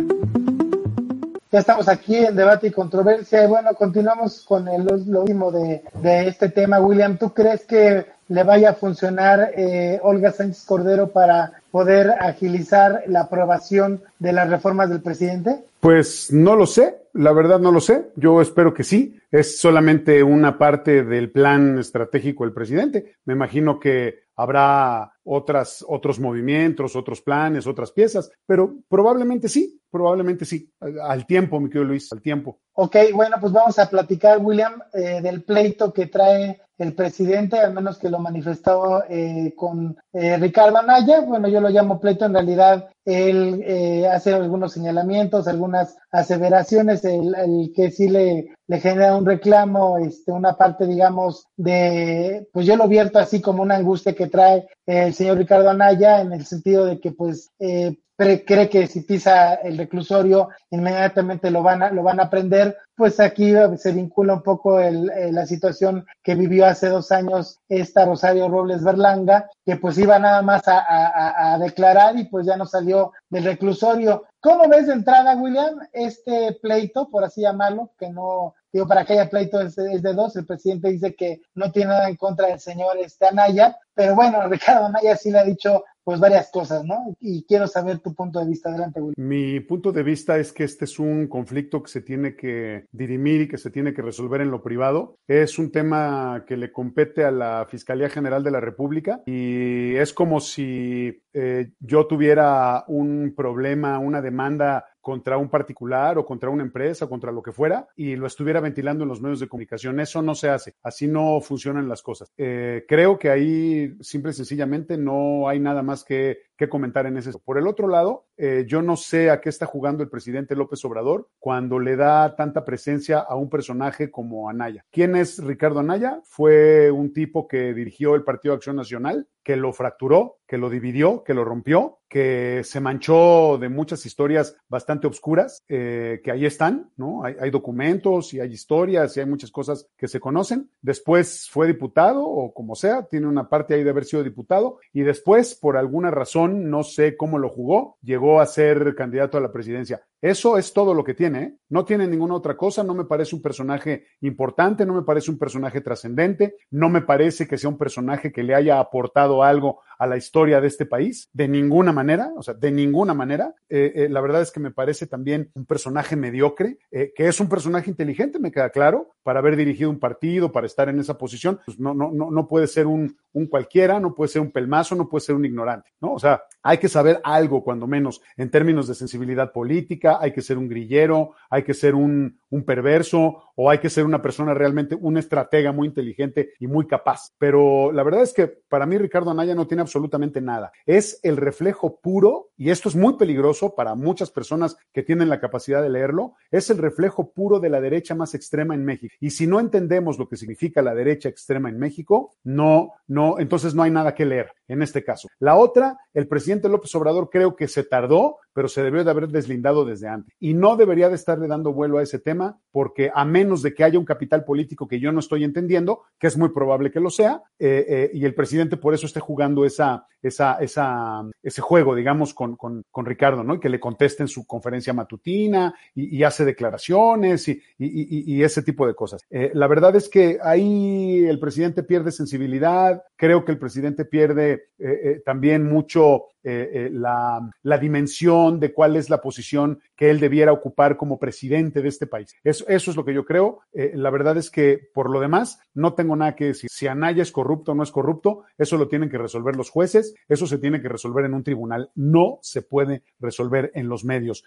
[1.52, 6.28] Ya estamos aquí en debate y controversia y bueno, continuamos con el, lo de, de,
[6.28, 6.80] este tema.
[6.80, 13.04] William, ¿tú crees que le vaya a funcionar eh, Olga Sánchez Cordero para poder agilizar
[13.06, 15.64] la aprobación de las reformas del presidente?
[15.80, 18.08] Pues no lo sé, la verdad no lo sé.
[18.16, 19.20] Yo espero que sí.
[19.30, 23.14] Es solamente una parte del plan estratégico del presidente.
[23.26, 30.46] Me imagino que habrá otras, otros movimientos, otros planes, otras piezas, pero probablemente sí, probablemente
[30.46, 30.72] sí.
[31.04, 32.60] Al tiempo, mi querido Luis, al tiempo.
[32.74, 37.74] Ok, bueno, pues vamos a platicar, William, eh, del pleito que trae el presidente, al
[37.74, 41.22] menos que lo manifestó eh, con eh, Ricardo Anaya.
[41.22, 47.36] Bueno, yo lo llamo pleito, en realidad él eh, hace algunos señalamientos, algunas aseveraciones, el,
[47.36, 52.76] el, que sí le, le genera un reclamo, este, una parte, digamos, de, pues yo
[52.76, 56.86] lo vierto así como una angustia que trae el señor Ricardo Anaya, en el sentido
[56.86, 62.04] de que, pues, eh, cree que si pisa el reclusorio inmediatamente lo van a, lo
[62.04, 67.12] van a prender, pues aquí se vincula un poco la situación que vivió hace dos
[67.12, 72.58] años esta Rosario Robles Berlanga, que pues iba nada más a declarar y pues ya
[72.58, 74.26] no salió del reclusorio.
[74.42, 79.14] ¿Cómo ves de entrada, William, este pleito, por así llamarlo, que no, digo, para que
[79.14, 82.48] haya pleito es, es, de dos, el presidente dice que no tiene nada en contra
[82.48, 86.84] del señor este, Anaya, pero bueno, Ricardo Anaya sí le ha dicho pues varias cosas,
[86.84, 87.16] ¿no?
[87.20, 88.70] Y quiero saber tu punto de vista.
[88.70, 89.14] Adelante, William.
[89.18, 93.42] Mi punto de vista es que este es un conflicto que se tiene que dirimir
[93.42, 95.18] y que se tiene que resolver en lo privado.
[95.28, 100.14] Es un tema que le compete a la Fiscalía General de la República y es
[100.14, 106.64] como si eh, yo tuviera un problema, una demanda contra un particular o contra una
[106.64, 110.00] empresa, contra lo que fuera, y lo estuviera ventilando en los medios de comunicación.
[110.00, 110.76] Eso no se hace.
[110.84, 112.32] Así no funcionan las cosas.
[112.38, 117.18] Eh, creo que ahí, simple y sencillamente, no hay nada más que, que comentar en
[117.18, 117.32] ese.
[117.44, 120.84] Por el otro lado, eh, yo no sé a qué está jugando el presidente López
[120.86, 124.86] Obrador cuando le da tanta presencia a un personaje como Anaya.
[124.92, 126.22] ¿Quién es Ricardo Anaya?
[126.24, 131.24] Fue un tipo que dirigió el Partido Acción Nacional, que lo fracturó, que lo dividió,
[131.24, 136.92] que lo rompió, que se manchó de muchas historias bastante obscuras, eh, que ahí están,
[136.98, 137.24] ¿no?
[137.24, 140.70] Hay, hay, documentos y hay historias y hay muchas cosas que se conocen.
[140.82, 145.02] Después fue diputado o como sea, tiene una parte ahí de haber sido diputado y
[145.02, 149.54] después, por alguna razón, no sé cómo lo jugó, llegó a ser candidato a la
[149.54, 150.04] presidencia.
[150.22, 151.56] Eso es todo lo que tiene, ¿eh?
[151.70, 155.40] no tiene ninguna otra cosa, no me parece un personaje importante, no me parece un
[155.40, 160.08] personaje trascendente, no me parece que sea un personaje que le haya aportado algo a
[160.08, 163.54] la historia de este país, de ninguna manera, o sea, de ninguna manera.
[163.70, 167.40] Eh, eh, la verdad es que me parece también un personaje mediocre, eh, que es
[167.40, 171.20] un personaje inteligente, me queda claro, para haber dirigido un partido, para estar en esa
[171.20, 174.50] posición, pues no, no, no, no puede ser un, un cualquiera, no puede ser un
[174.50, 176.14] pelmazo, no puede ser un ignorante, ¿no?
[176.14, 180.42] O sea, hay que saber algo, cuando menos, en términos de sensibilidad política, hay que
[180.42, 184.54] ser un grillero, hay que ser un, un perverso o hay que ser una persona
[184.54, 187.34] realmente, un estratega muy inteligente y muy capaz.
[187.38, 190.72] Pero la verdad es que para mí Ricardo Anaya no tiene absolutamente nada.
[190.86, 195.42] Es el reflejo puro, y esto es muy peligroso para muchas personas que tienen la
[195.42, 199.14] capacidad de leerlo, es el reflejo puro de la derecha más extrema en México.
[199.20, 203.76] Y si no entendemos lo que significa la derecha extrema en México, no, no, entonces
[203.76, 205.28] no hay nada que leer en este caso.
[205.40, 209.28] La otra, el presidente López Obrador creo que se tardó, pero se debió de haber
[209.28, 210.34] deslindado desde antes.
[210.40, 213.84] Y no debería de estarle dando vuelo a ese tema, porque a menos de que
[213.84, 217.10] haya un capital político que yo no estoy entendiendo, que es muy probable que lo
[217.10, 219.81] sea, eh, eh, y el presidente por eso esté jugando esa,
[220.22, 222.58] ese juego, digamos, con,
[223.06, 223.56] Ricardo, ¿no?
[223.56, 228.94] Y que le conteste en su conferencia matutina y, hace declaraciones y, ese tipo de
[228.94, 229.22] cosas.
[229.30, 234.70] Eh, la verdad es que ahí el presidente pierde sensibilidad, creo que el presidente pierde
[234.80, 240.20] eh, también mucho eh, eh, la, la, dimensión de cuál es la posición que él
[240.20, 242.36] debiera ocupar como presidente de este país.
[242.44, 243.60] Eso, eso es lo que yo creo.
[243.74, 246.70] Eh, la verdad es que, por lo demás, no tengo nada que decir.
[246.72, 250.16] Si Anaya es corrupto o no es corrupto, eso lo tienen que resolver los jueces,
[250.28, 251.92] eso se tiene que resolver en un tribunal.
[251.94, 254.44] No se puede resolver en los medios.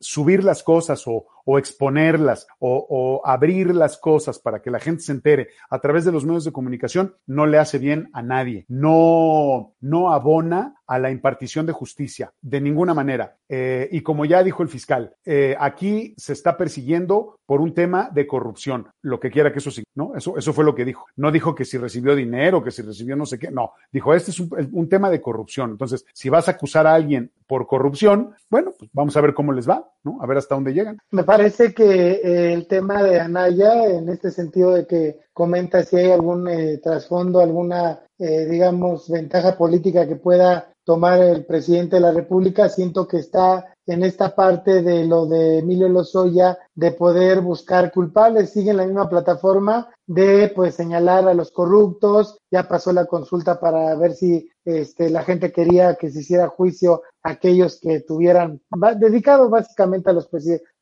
[0.00, 5.12] subir las cosas o, o exponerlas o, abrir las cosas para que la gente se
[5.12, 8.66] entere a través de los medios de comunicación no le hace bien a nadie.
[8.68, 13.36] No, no abona a la impartición de justicia de ninguna manera.
[13.48, 18.10] Eh, y como ya dijo el fiscal, eh, aquí se está persiguiendo por un tema
[18.12, 20.16] de corrupción, lo que quiera que eso signifique, ¿no?
[20.16, 21.06] Eso, eso fue lo que dijo.
[21.16, 24.32] No dijo que si recibió dinero, que si recibió no sé qué, no, dijo, este
[24.32, 25.70] es un, un tema de corrupción.
[25.70, 29.52] Entonces, si vas a acusar a alguien por corrupción, bueno, pues vamos a ver cómo
[29.52, 30.18] les va, ¿no?
[30.20, 30.98] A ver hasta dónde llegan.
[31.10, 35.96] Me parece que eh, el tema de Anaya, en este sentido de que comenta si
[35.96, 42.02] hay algún eh, trasfondo, alguna, eh, digamos, ventaja política que pueda tomar el presidente de
[42.02, 47.40] la República, siento que está en esta parte de lo de Emilio Lozoya de poder
[47.40, 52.92] buscar culpables, sigue en la misma plataforma de pues señalar a los corruptos, ya pasó
[52.92, 57.80] la consulta para ver si este, la gente quería que se hiciera juicio a aquellos
[57.80, 58.60] que tuvieran,
[58.98, 60.28] dedicados básicamente a los,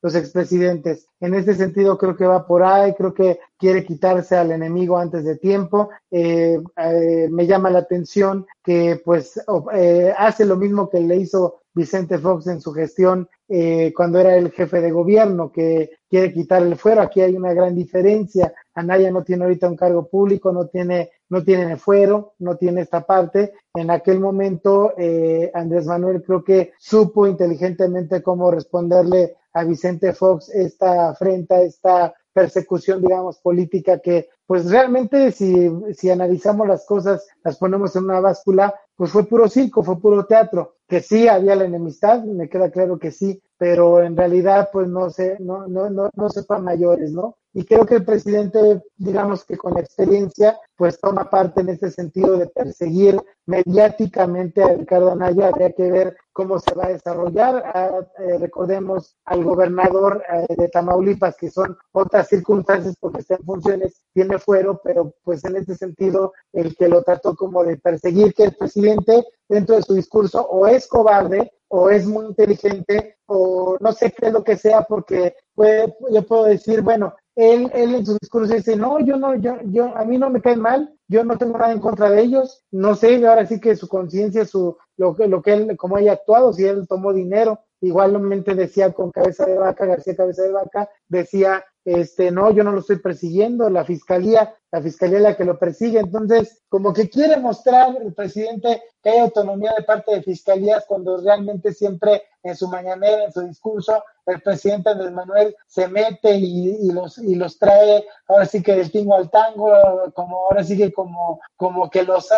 [0.03, 1.07] los expresidentes.
[1.21, 5.25] En este sentido creo que va por ahí, creo que quiere quitarse al enemigo antes
[5.25, 5.91] de tiempo.
[6.11, 9.39] Eh, eh, me llama la atención que pues
[9.75, 14.37] eh, hace lo mismo que le hizo Vicente Fox en su gestión eh, cuando era
[14.37, 17.03] el jefe de gobierno, que quiere quitar el fuero.
[17.03, 18.55] Aquí hay una gran diferencia.
[18.75, 23.01] Anaya no tiene ahorita un cargo público, no tiene, no tiene fuero, no tiene esta
[23.05, 23.55] parte.
[23.75, 30.49] En aquel momento, eh, Andrés Manuel creo que supo inteligentemente cómo responderle a Vicente Fox
[30.51, 37.57] esta afrenta, esta persecución, digamos, política que, pues realmente si, si analizamos las cosas, las
[37.57, 41.65] ponemos en una báscula, pues fue puro circo, fue puro teatro, que sí había la
[41.65, 46.11] enemistad, me queda claro que sí, pero en realidad pues no se, no, no, no,
[46.15, 47.37] no sepan mayores, ¿no?
[47.57, 52.37] Y creo que el presidente, digamos que con experiencia, pues toma parte en este sentido
[52.37, 57.63] de perseguir mediáticamente a Ricardo Anaya, habría que ver cómo se va a desarrollar.
[57.73, 63.45] Ah, eh, recordemos al gobernador eh, de Tamaulipas, que son otras circunstancias porque está en
[63.45, 68.35] funciones, tiene fuero, pero pues en este sentido, el que lo trató como de perseguir,
[68.35, 73.77] que el presidente dentro de su discurso o es cobarde o es muy inteligente o
[73.81, 77.95] no sé qué es lo que sea, porque puede, yo puedo decir, bueno, él, él
[77.95, 80.95] en su discurso dice, no, yo no, yo, yo, a mí no me caen mal,
[81.09, 84.45] yo no tengo nada en contra de ellos, no sé, ahora sí que su conciencia,
[84.45, 88.93] su, lo que, lo que él, como haya actuado, si él tomó dinero, igualmente decía
[88.93, 92.99] con cabeza de vaca, García cabeza de vaca, decía, este, no, yo no lo estoy
[92.99, 98.13] persiguiendo, la fiscalía, la fiscalía la que lo persigue, entonces, como que quiere mostrar el
[98.13, 103.33] presidente que hay autonomía de parte de fiscalías cuando realmente siempre en su mañanera, en
[103.33, 108.63] su discurso, el presidente Andrés Manuel se mete y, los, y los trae ahora sí
[108.63, 109.73] que del tingo al tango,
[110.13, 112.29] como ahora sí que como, como que los,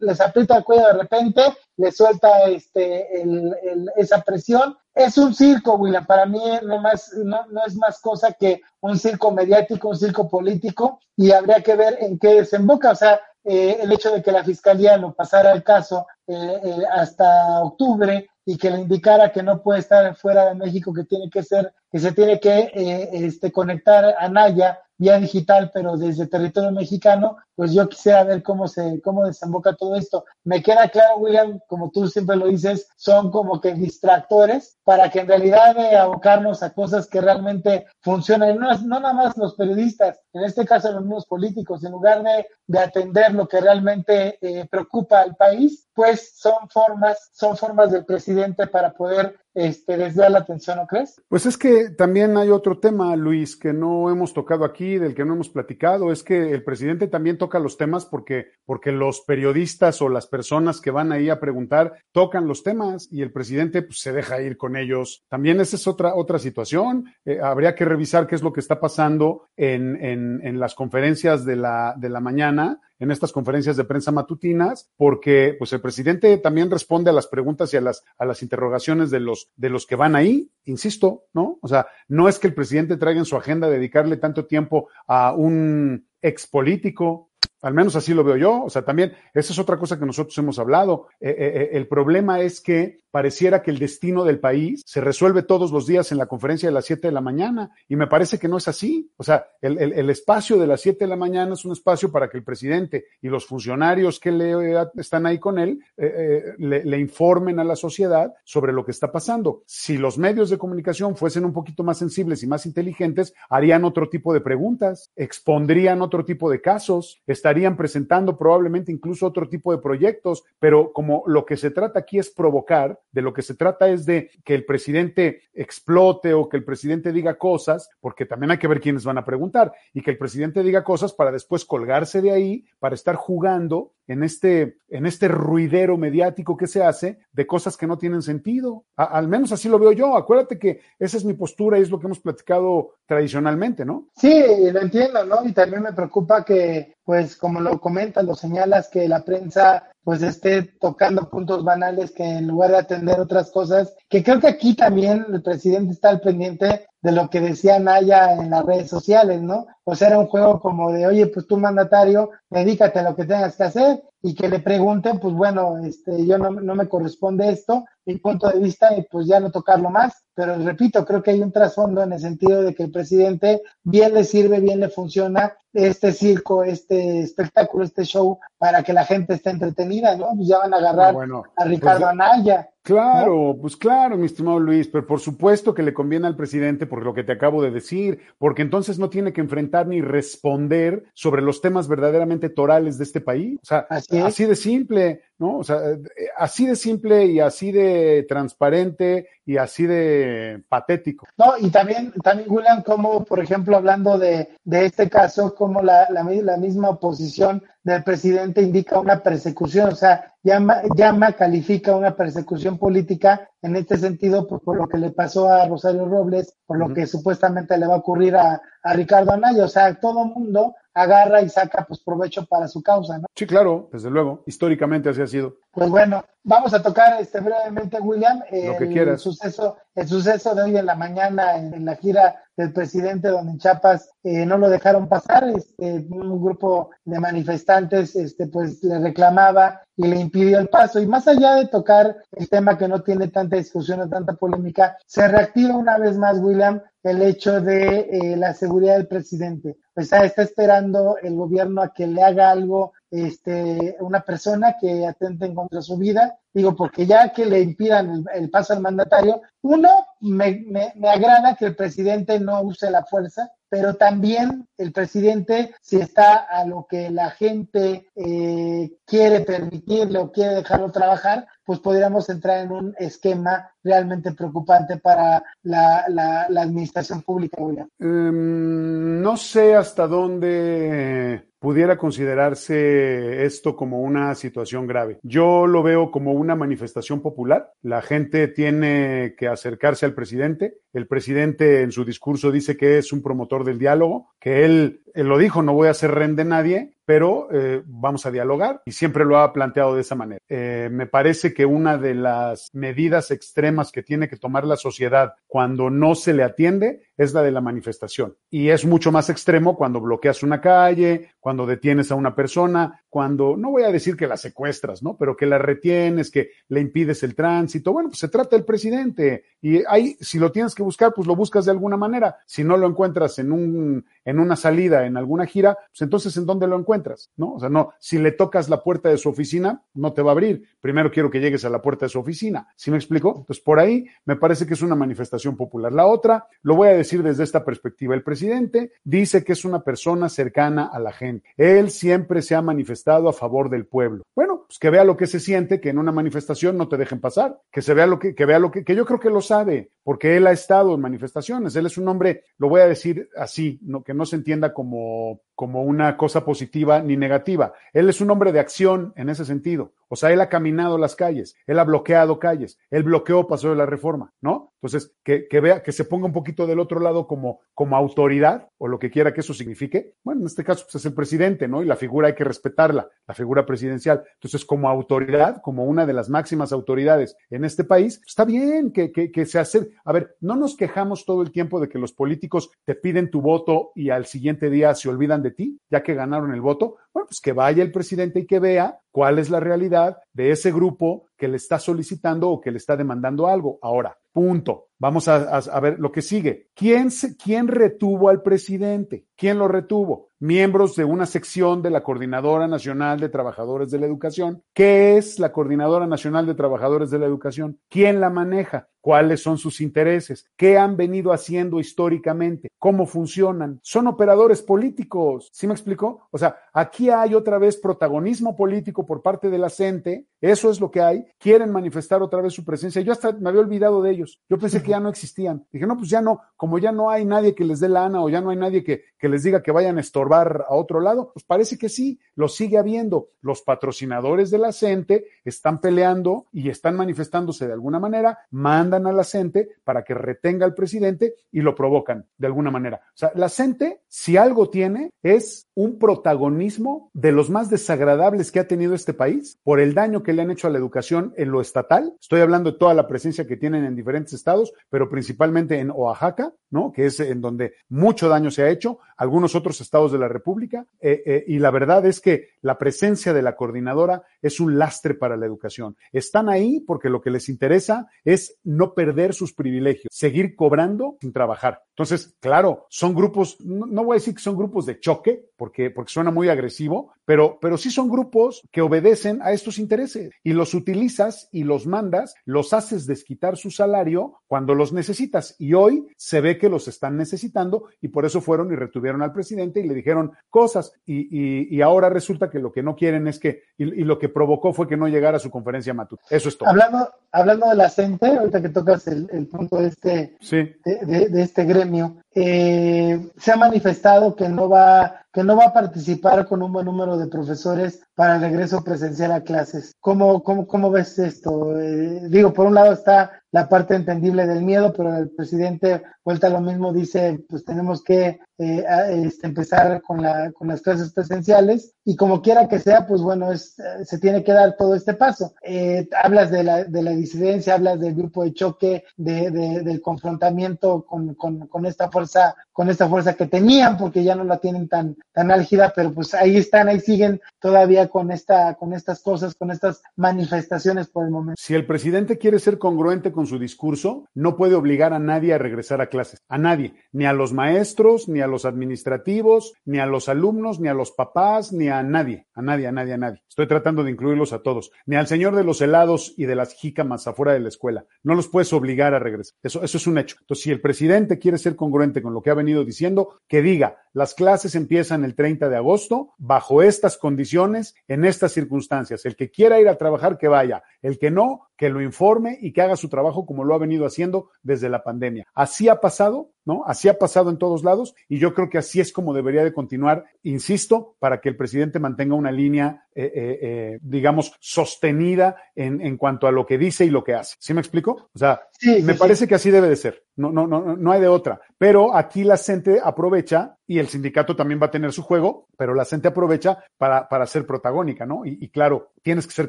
[0.00, 1.42] les aprieta el cuello de repente,
[1.76, 3.54] le suelta este, el,
[3.96, 4.76] esa presión.
[4.94, 8.98] Es un circo, William, para mí no, más, no, no es más cosa que un
[8.98, 12.92] circo mediático, un circo político, y habría ver en qué desemboca.
[12.92, 16.82] O sea, eh, el hecho de que la fiscalía lo pasara el caso eh, eh,
[16.92, 21.30] hasta octubre y que le indicara que no puede estar fuera de México, que tiene
[21.30, 22.70] que ser, que se tiene que
[23.12, 28.68] este, conectar a Naya vía digital, pero desde territorio mexicano, pues yo quisiera ver cómo
[28.68, 30.24] se, cómo desemboca todo esto.
[30.44, 35.20] Me queda claro, William, como tú siempre lo dices, son como que distractores para que
[35.20, 40.20] en realidad de abocarnos a cosas que realmente funcionan, no, no nada más los periodistas,
[40.32, 44.66] en este caso los mismos políticos, en lugar de, de atender lo que realmente eh,
[44.70, 50.40] preocupa al país, pues son formas, son formas del presidente para poder este, desviar la
[50.40, 51.20] atención, ¿no crees?
[51.28, 55.24] Pues es que también hay otro tema, Luis, que no hemos tocado aquí, del que
[55.24, 60.00] no hemos platicado, es que el presidente también toca los temas porque, porque los periodistas
[60.00, 64.00] o las personas que van ahí a preguntar tocan los temas y el presidente pues,
[64.00, 65.24] se deja ir con ellos.
[65.28, 67.06] También esa es otra, otra situación.
[67.24, 71.44] Eh, habría que revisar qué es lo que está pasando en, en, en las conferencias
[71.44, 76.38] de la, de la mañana en estas conferencias de prensa matutinas, porque pues el presidente
[76.38, 79.86] también responde a las preguntas y a las, a las interrogaciones de los, de los
[79.86, 81.58] que van ahí, insisto, ¿no?
[81.60, 85.32] O sea, no es que el presidente traiga en su agenda dedicarle tanto tiempo a
[85.32, 87.30] un expolítico,
[87.66, 88.62] al menos así lo veo yo.
[88.62, 91.08] O sea, también, esa es otra cosa que nosotros hemos hablado.
[91.20, 95.42] Eh, eh, eh, el problema es que pareciera que el destino del país se resuelve
[95.42, 98.38] todos los días en la conferencia de las 7 de la mañana y me parece
[98.38, 99.10] que no es así.
[99.16, 102.36] O sea, el, espacio de las 7 de la mañana es un espacio para que
[102.36, 107.64] el presidente y los funcionarios que le, están ahí con él le, le informen a
[107.64, 109.62] la sociedad sobre lo que está pasando.
[109.64, 114.10] Si los medios de comunicación fuesen un poquito más sensibles y más inteligentes, harían otro
[114.10, 119.72] tipo de preguntas, expondrían otro tipo de casos, estarían estarían presentando probablemente incluso otro tipo
[119.72, 123.54] de proyectos, pero como lo que se trata aquí es provocar, de lo que se
[123.54, 128.50] trata es de que el presidente explote o que el presidente diga cosas, porque también
[128.50, 131.64] hay que ver quiénes van a preguntar, y que el presidente diga cosas para después
[131.64, 137.18] colgarse de ahí, para estar jugando en este, en este ruidero mediático que se hace
[137.32, 138.84] de cosas que no tienen sentido.
[138.96, 140.16] al menos así lo veo yo.
[140.16, 144.08] Acuérdate que esa es mi postura y es lo que hemos platicado tradicionalmente, ¿no?
[144.14, 145.44] Sí, lo entiendo, ¿no?
[145.44, 150.22] Y también me preocupa que, pues, como lo comentas, lo señalas, que la prensa pues
[150.22, 154.74] esté tocando puntos banales que en lugar de atender otras cosas, que creo que aquí
[154.74, 159.40] también el presidente está al pendiente de lo que decía Naya en las redes sociales,
[159.40, 159.68] ¿no?
[159.84, 163.24] O sea, era un juego como de, oye, pues tú mandatario, dedícate a lo que
[163.24, 167.48] tengas que hacer y que le pregunten, pues bueno, este, yo no, no me corresponde
[167.48, 170.24] esto, mi punto de vista, y pues ya no tocarlo más.
[170.34, 174.12] Pero repito, creo que hay un trasfondo en el sentido de que el presidente bien
[174.12, 179.34] le sirve, bien le funciona este circo, este espectáculo, este show para que la gente
[179.34, 180.34] esté entretenida, ¿no?
[180.34, 182.68] Pues ya van a agarrar ah, a Ricardo pues, Anaya.
[182.86, 187.02] Claro, pues claro, mi estimado Luis, pero por supuesto que le conviene al presidente por
[187.02, 191.42] lo que te acabo de decir, porque entonces no tiene que enfrentar ni responder sobre
[191.42, 193.58] los temas verdaderamente torales de este país.
[193.60, 195.22] O sea, así de simple.
[195.38, 195.58] ¿no?
[195.58, 195.98] O sea, eh,
[196.36, 201.26] así de simple y así de transparente y así de patético.
[201.38, 206.08] No, y también, también William, como por ejemplo, hablando de, de este caso, como la,
[206.10, 212.16] la, la, misma oposición del presidente indica una persecución, o sea, llama, llama, califica una
[212.16, 216.78] persecución política en este sentido por, por lo que le pasó a Rosario Robles, por
[216.78, 220.74] lo que supuestamente le va a ocurrir a, a Ricardo Anaya, o sea, todo mundo
[220.96, 223.26] agarra y saca pues provecho para su causa, ¿no?
[223.34, 225.56] Sí, claro, desde luego, históricamente así ha sido.
[225.70, 230.86] Pues bueno, vamos a tocar este brevemente, William, el suceso, el suceso de hoy en
[230.86, 235.44] la mañana en, la gira del presidente, donde en Chiapas eh, no lo dejaron pasar,
[235.48, 241.00] este, un grupo de manifestantes, este, pues le reclamaba y le impidió el paso.
[241.00, 244.98] Y más allá de tocar el tema que no tiene tanta discusión o tanta polémica,
[245.06, 249.78] se reactiva una vez más, William, el hecho de eh, la seguridad del presidente.
[249.94, 255.06] O sea, está esperando el gobierno a que le haga algo este, una persona que
[255.06, 256.38] atente contra su vida.
[256.52, 259.90] Digo, porque ya que le impidan el, paso al mandatario, uno,
[260.20, 265.96] me, me, agrada que el presidente no use la fuerza, pero también el presidente, si
[265.96, 272.28] está a lo que la gente eh, quiere permitirle o quiere dejarlo trabajar, pues podríamos
[272.28, 277.58] entrar en un esquema realmente preocupante para la, administración pública.
[277.98, 285.18] Um, no sé hasta dónde pudiera considerarse esto como una situación grave.
[285.22, 287.72] Yo lo veo como una manifestación popular.
[287.82, 290.78] La gente tiene que acercarse al presidente.
[290.92, 295.28] El presidente en su discurso dice que es un promotor del diálogo, que él, él
[295.28, 298.92] lo dijo, no voy a hacer rehén de nadie, pero eh, vamos a dialogar y
[298.92, 300.40] siempre lo ha planteado de esa manera.
[300.48, 305.34] Eh, me parece que una de las medidas extremas que tiene que tomar la sociedad
[305.46, 308.36] cuando no se le atiende es la de la manifestación.
[308.50, 313.56] Y es mucho más extremo cuando bloqueas una calle, cuando detienes a una persona, cuando,
[313.56, 315.16] no voy a decir que la secuestras, ¿no?
[315.16, 317.92] Pero que la retienes, que le impides el tránsito.
[317.92, 319.44] Bueno, pues se trata del presidente.
[319.62, 322.36] Y ahí, si lo tienes que buscar, pues lo buscas de alguna manera.
[322.44, 326.46] Si no lo encuentras en un, en una salida, en alguna gira, pues entonces ¿en
[326.46, 327.30] dónde lo encuentras?
[327.36, 327.54] ¿No?
[327.54, 330.32] O sea, no, si le tocas la puerta de su oficina, no te va a
[330.32, 330.64] abrir.
[330.80, 332.68] Primero quiero que llegues a la puerta de su oficina.
[332.76, 333.34] ¿Sí me explico?
[333.38, 335.92] Entonces, por ahí me parece que es una manifestación popular.
[335.92, 338.14] La otra, lo voy a decir desde esta perspectiva.
[338.14, 341.48] El presidente dice que es una persona cercana a la gente.
[341.56, 344.24] Él siempre se ha manifestado a favor del pueblo.
[344.34, 347.20] Bueno, pues que vea lo que se siente, que en una manifestación no te dejen
[347.20, 349.40] pasar, que se vea lo que, que vea lo que, que yo creo que lo
[349.40, 351.74] sabe, porque él ha estado en manifestaciones.
[351.76, 355.42] Él es un hombre, lo voy a decir así, que no se entienda como, como
[355.58, 357.72] una cosa positiva ni negativa.
[357.92, 359.92] Él es un hombre de acción en ese sentido.
[360.08, 363.76] O sea, él ha caminado las calles, él ha bloqueado calles, él bloqueó Paso de
[363.76, 364.72] la Reforma, ¿no?
[364.80, 368.68] Entonces, que, que, vea, que se ponga un poquito del otro lado como, como autoridad,
[368.78, 370.14] o lo que quiera que eso signifique.
[370.22, 371.82] Bueno, en este caso, pues es el presidente, ¿no?
[371.82, 374.22] Y la figura hay que respetarla, la figura presidencial.
[374.34, 379.10] Entonces, como autoridad, como una de las máximas autoridades en este país, está bien que,
[379.10, 379.88] que, que se hace.
[380.04, 383.40] A ver, no nos quejamos todo el tiempo de que los políticos te piden tu
[383.40, 386.96] voto y al siguiente día se olvidan de ti, ya que ganaron el voto.
[387.12, 390.72] Bueno, pues que vaya el presidente y que vea cuál es la realidad de ese
[390.72, 393.78] grupo que le está solicitando o que le está demandando algo.
[393.82, 394.85] Ahora, punto.
[394.98, 396.70] Vamos a, ver lo que sigue.
[396.74, 397.08] ¿Quién,
[397.42, 399.26] ¿Quién retuvo al presidente?
[399.36, 400.30] ¿Quién lo retuvo?
[400.38, 404.62] Miembros de una sección de la Coordinadora Nacional de Trabajadores de la Educación.
[404.74, 407.78] ¿Qué es la Coordinadora Nacional de Trabajadores de la Educación?
[407.88, 408.88] ¿Quién la maneja?
[409.00, 410.50] ¿Cuáles son sus intereses?
[410.56, 412.68] ¿Qué han venido haciendo históricamente?
[412.76, 413.78] ¿Cómo funcionan?
[413.82, 415.48] Son operadores políticos.
[415.52, 416.26] ¿Sí me explicó?
[416.32, 420.26] O sea, aquí hay otra vez protagonismo político por parte de la CENTE.
[420.40, 421.24] Eso es lo que hay.
[421.38, 423.00] Quieren manifestar otra vez su presencia.
[423.00, 424.40] Yo hasta me había olvidado de ellos.
[424.50, 425.66] Yo pensé que ya no existían.
[425.72, 428.28] Dije, no, pues ya no, como ya no hay nadie que les dé lana o
[428.28, 431.32] ya no hay nadie que, que les diga que vayan a estorbar a otro lado,
[431.32, 433.30] pues parece que sí, lo sigue habiendo.
[433.40, 439.12] Los patrocinadores de la CENTE están peleando y están manifestándose de alguna manera, mandan a
[439.12, 443.00] la CENTE para que retenga al presidente y lo provocan de alguna manera.
[443.08, 448.60] O sea, la CENTE, si algo tiene, es un protagonismo de los más desagradables que
[448.60, 451.50] ha tenido este país por el daño que le han hecho a la educación en
[451.50, 452.14] lo estatal.
[452.18, 456.54] Estoy hablando de toda la presencia que tienen en diferentes estados, pero principalmente en Oaxaca,
[456.70, 456.92] ¿no?
[456.92, 460.86] Que es en donde mucho daño se ha hecho, algunos otros estados de la República,
[460.98, 465.12] eh, eh, y la verdad es que la presencia de la coordinadora es un lastre
[465.12, 465.96] para la educación.
[466.10, 471.34] Están ahí porque lo que les interesa es no perder sus privilegios, seguir cobrando sin
[471.34, 471.82] trabajar.
[471.90, 475.90] Entonces, claro, son grupos, no, no, voy a decir que son grupos de choque, porque,
[475.90, 480.52] porque suena muy agresivo, pero, pero sí son grupos que obedecen a estos intereses y
[480.52, 485.56] los utilizas y los mandas, los haces desquitar su salario cuando los necesitas.
[485.58, 489.32] Y hoy se ve que los están necesitando y por eso fueron y retuvieron al
[489.32, 490.92] presidente y le dijeron cosas.
[491.04, 494.18] Y, y, y ahora resulta que lo que no quieren es que, y, y, lo
[494.18, 496.22] que provocó fue que no llegara a su conferencia matuta.
[496.30, 496.68] Eso es todo.
[496.68, 500.56] Hablando, hablando de la CENTE, ahorita que tocas el, el punto de este, sí.
[500.84, 505.66] de, de, de este gremio, eh, se ha manifestado que no va que no va
[505.66, 509.94] a participar con un buen número de profesores para el regreso presencial a clases.
[510.00, 511.78] ¿Cómo, cómo, cómo ves esto?
[511.78, 516.48] Eh, digo, por un lado está la parte entendible del miedo, pero el presidente, vuelta
[516.48, 518.84] a lo mismo, dice, pues tenemos que eh,
[519.24, 523.52] este, empezar con, la, con las clases presenciales y como quiera que sea, pues bueno,
[523.52, 525.54] es, se tiene que dar todo este paso.
[525.62, 530.00] Eh, hablas de la, de la disidencia, hablas del grupo de choque, de, de, del
[530.00, 534.58] confrontamiento con, con, con esta fuerza, con esta fuerza que tenían, porque ya no la
[534.58, 539.22] tienen tan, tan álgida, pero pues ahí están, ahí siguen todavía con esta, con estas
[539.22, 541.60] cosas, con estas manifestaciones por el momento.
[541.60, 545.58] Si el presidente quiere ser congruente con su discurso, no puede obligar a nadie a
[545.58, 550.06] regresar a clases, a nadie, ni a los maestros, ni a los administrativos, ni a
[550.06, 553.42] los alumnos, ni a los papás, ni a nadie, a nadie, a nadie, a nadie.
[553.48, 556.74] Estoy tratando de incluirlos a todos, ni al señor de los helados y de las
[556.74, 558.04] jícamas afuera de la escuela.
[558.22, 559.56] No los puedes obligar a regresar.
[559.62, 560.36] Eso, eso es un hecho.
[560.40, 563.98] Entonces, si el presidente quiere ser congruente con lo que ha venido diciendo, que diga,
[564.16, 569.26] las clases empiezan el 30 de agosto, bajo estas condiciones, en estas circunstancias.
[569.26, 570.82] El que quiera ir a trabajar, que vaya.
[571.02, 574.06] El que no, que lo informe y que haga su trabajo como lo ha venido
[574.06, 575.46] haciendo desde la pandemia.
[575.54, 576.84] Así ha pasado, ¿no?
[576.86, 579.72] Así ha pasado en todos lados y yo creo que así es como debería de
[579.72, 586.00] continuar, insisto, para que el presidente mantenga una línea, eh, eh, eh, digamos, sostenida en,
[586.00, 587.56] en, cuanto a lo que dice y lo que hace.
[587.58, 588.28] ¿Sí me explico?
[588.34, 589.48] O sea, sí, me sí, parece sí.
[589.48, 590.24] que así debe de ser.
[590.36, 591.60] No, no, no, no hay de otra.
[591.78, 595.94] Pero aquí la gente aprovecha y el sindicato también va a tener su juego, pero
[595.94, 598.44] la gente aprovecha para, para ser protagónica, ¿no?
[598.44, 599.68] Y, y, claro, tienes que ser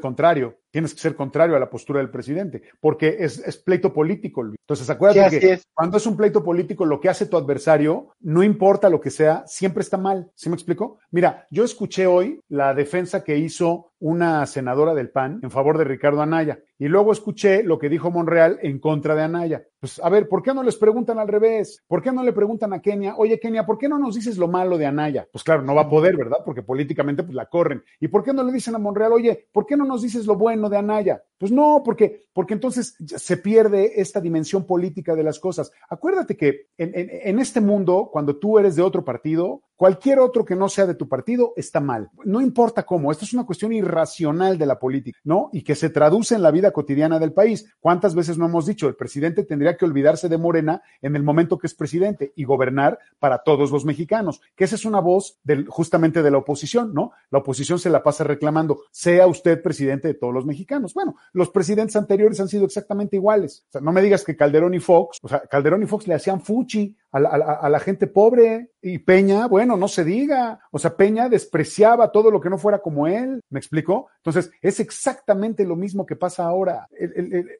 [0.00, 4.40] contrario, tienes que ser contrario a la postura del presidente, porque es, es pleito político,
[4.40, 4.56] Luis.
[4.60, 5.66] Entonces, acuérdate sí, que es.
[5.74, 9.42] cuando es un pleito político, lo que hace tu adversario, no importa lo que sea,
[9.48, 10.30] siempre está mal.
[10.36, 11.00] ¿Sí me explico?
[11.10, 15.82] Mira, yo escuché hoy la defensa que hizo una senadora del PAN en favor de
[15.82, 16.60] Ricardo Anaya.
[16.78, 19.64] Y luego escuché lo que dijo Monreal en contra de Anaya.
[19.80, 21.84] Pues a ver, ¿por qué no les preguntan al revés?
[21.86, 24.48] ¿Por qué no le preguntan a Kenia, oye Kenia, ¿por qué no nos dices lo
[24.48, 25.28] malo de Anaya?
[25.30, 26.38] Pues claro, no va a poder, ¿verdad?
[26.44, 27.84] Porque políticamente pues la corren.
[28.00, 30.34] ¿Y por qué no le dicen a Monreal, oye, ¿por qué no nos dices lo
[30.34, 31.22] bueno de Anaya?
[31.38, 35.70] Pues no, porque, porque entonces se pierde esta dimensión política de las cosas.
[35.88, 40.68] Acuérdate que en, este mundo, cuando tú eres de otro partido, cualquier otro que no
[40.68, 42.10] sea de tu partido está mal.
[42.24, 45.50] No importa cómo, esto es una cuestión irracional de la política, ¿no?
[45.52, 47.72] Y que se traduce en la vida cotidiana del país.
[47.78, 51.58] ¿Cuántas veces no hemos dicho, el presidente tendría que olvidarse de Morena en el momento
[51.58, 54.40] que es presidente y gobernar para todos los mexicanos?
[54.56, 57.12] Que esa es una voz del, justamente de la oposición, ¿no?
[57.30, 60.94] La oposición se la pasa reclamando, sea usted presidente de todos los mexicanos.
[60.94, 63.64] Bueno, los presidentes anteriores han sido exactamente iguales.
[63.68, 66.14] O sea, no me digas que Calderón y Fox, o sea, Calderón y Fox le
[66.14, 68.70] hacían fuchi a la, a la, gente pobre.
[68.80, 70.60] Y Peña, bueno, no se diga.
[70.70, 73.40] O sea, Peña despreciaba todo lo que no fuera como él.
[73.50, 74.08] ¿Me explicó?
[74.18, 76.86] Entonces, es exactamente lo mismo que pasa ahora.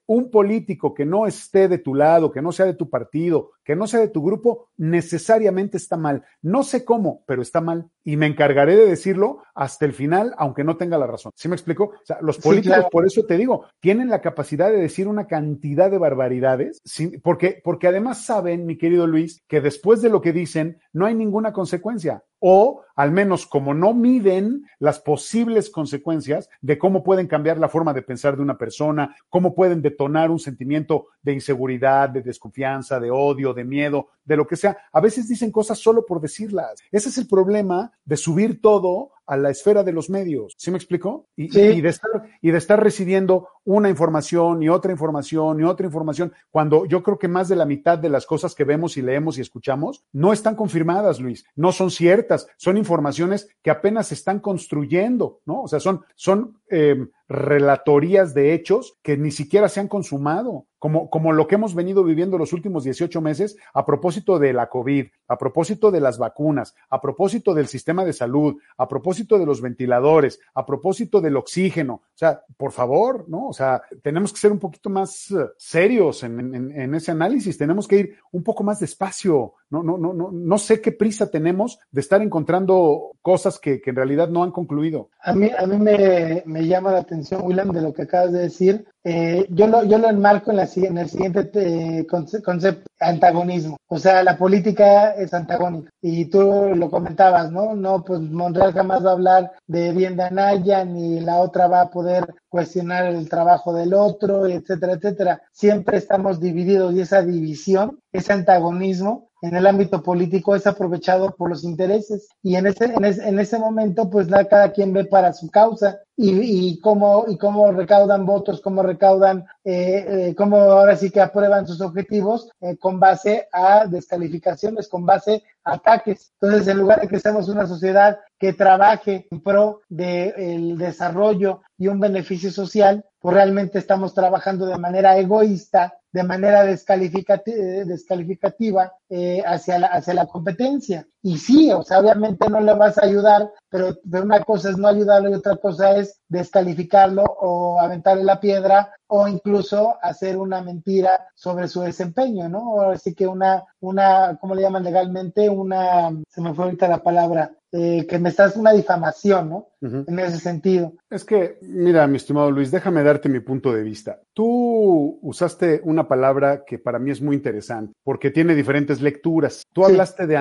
[0.07, 3.76] un político que no esté de tu lado, que no sea de tu partido, que
[3.76, 6.24] no sea de tu grupo, necesariamente está mal.
[6.42, 7.90] No sé cómo, pero está mal.
[8.05, 11.32] Y me encargaré de decirlo hasta el final, aunque no tenga la razón.
[11.34, 11.84] ¿Sí me explico?
[11.84, 15.90] O sea, los políticos, por eso te digo, tienen la capacidad de decir una cantidad
[15.90, 16.80] de barbaridades,
[17.22, 21.14] porque, porque además saben, mi querido Luis, que después de lo que dicen, no hay
[21.14, 27.59] ninguna consecuencia o al menos como no miden las posibles consecuencias de cómo pueden cambiar
[27.59, 32.22] la forma de pensar de una persona, cómo pueden detonar un sentimiento de inseguridad, de
[32.22, 34.76] desconfianza, de odio, de miedo, de lo que sea.
[34.93, 36.74] A veces dicen cosas solo por decirlas.
[36.91, 40.55] Ese es el problema de subir todo a la esfera de los medios.
[40.57, 41.26] ¿Sí me explicó?
[41.36, 42.11] Y, y, de estar,
[42.41, 47.18] y de estar recibiendo una información y otra información y otra información, cuando yo creo
[47.18, 50.32] que más de la mitad de las cosas que vemos y leemos y escuchamos no
[50.32, 55.62] están confirmadas, Luis, no son ciertas, son informaciones que apenas se están construyendo, ¿no?
[55.62, 61.11] O sea, son, son eh, relatorías de hechos que ni siquiera se han consumado, como,
[61.11, 65.07] como lo que hemos venido viviendo los últimos 18 meses a propósito de la COVID,
[65.26, 69.61] a propósito de las vacunas, a propósito del sistema de salud, a propósito de los
[69.61, 71.95] ventiladores, a propósito del oxígeno.
[71.95, 73.49] O sea, por favor, ¿no?
[73.49, 77.87] O sea, tenemos que ser un poquito más eh, serios en, en, ese análisis, tenemos
[77.87, 79.55] que ir un poco más despacio.
[79.70, 83.91] No, no, no, no, no sé qué prisa tenemos de estar encontrando cosas que, que
[83.91, 85.11] en realidad no han concluido.
[85.20, 88.41] A mí, a mí me, me llama la atención William, de lo que acabas de
[88.41, 88.87] decir.
[89.05, 93.79] Eh, yo, lo, yo lo enmarco en, la, en el siguiente eh, concepto, antagonismo.
[93.87, 95.91] O sea, la política es antagónica.
[96.03, 97.75] Y tú lo comentabas, ¿no?
[97.75, 101.83] No, pues Monreal jamás va a hablar de bien de Anaya, ni la otra va
[101.83, 105.43] a poder cuestionar el trabajo del otro, etcétera, etcétera.
[105.53, 111.51] Siempre estamos divididos y esa división, ese antagonismo, en el ámbito político es aprovechado por
[111.51, 115.32] los intereses y en ese, en ese, en ese momento pues cada quien ve para
[115.32, 120.97] su causa y, y cómo, y cómo recaudan votos, cómo recaudan, eh, eh, cómo ahora
[120.97, 126.32] sí que aprueban sus objetivos eh, con base a descalificaciones, con base a ataques.
[126.41, 131.86] Entonces, en lugar de que seamos una sociedad que trabaje en pro del desarrollo y
[131.86, 139.79] un beneficio social, pues realmente estamos trabajando de manera egoísta de manera descalificativa eh, hacia,
[139.79, 141.07] la, hacia la competencia.
[141.23, 144.89] Y sí, o sea, obviamente no le vas a ayudar, pero, una cosa es no
[144.89, 151.29] ayudarlo y otra cosa es descalificarlo o aventarle la piedra o incluso hacer una mentira
[151.35, 152.81] sobre su desempeño, ¿no?
[152.83, 155.49] Así que una, una, ¿cómo le llaman legalmente?
[155.49, 159.69] Una, se me fue ahorita la palabra, eh, que me estás una difamación, ¿no?
[159.81, 160.95] En ese sentido.
[161.09, 164.21] Es que, mira, mi estimado Luis, déjame darte mi punto de vista.
[164.35, 169.62] Tú usaste una palabra que para mí es muy interesante, porque tiene diferentes lecturas.
[169.73, 170.37] Tú hablaste de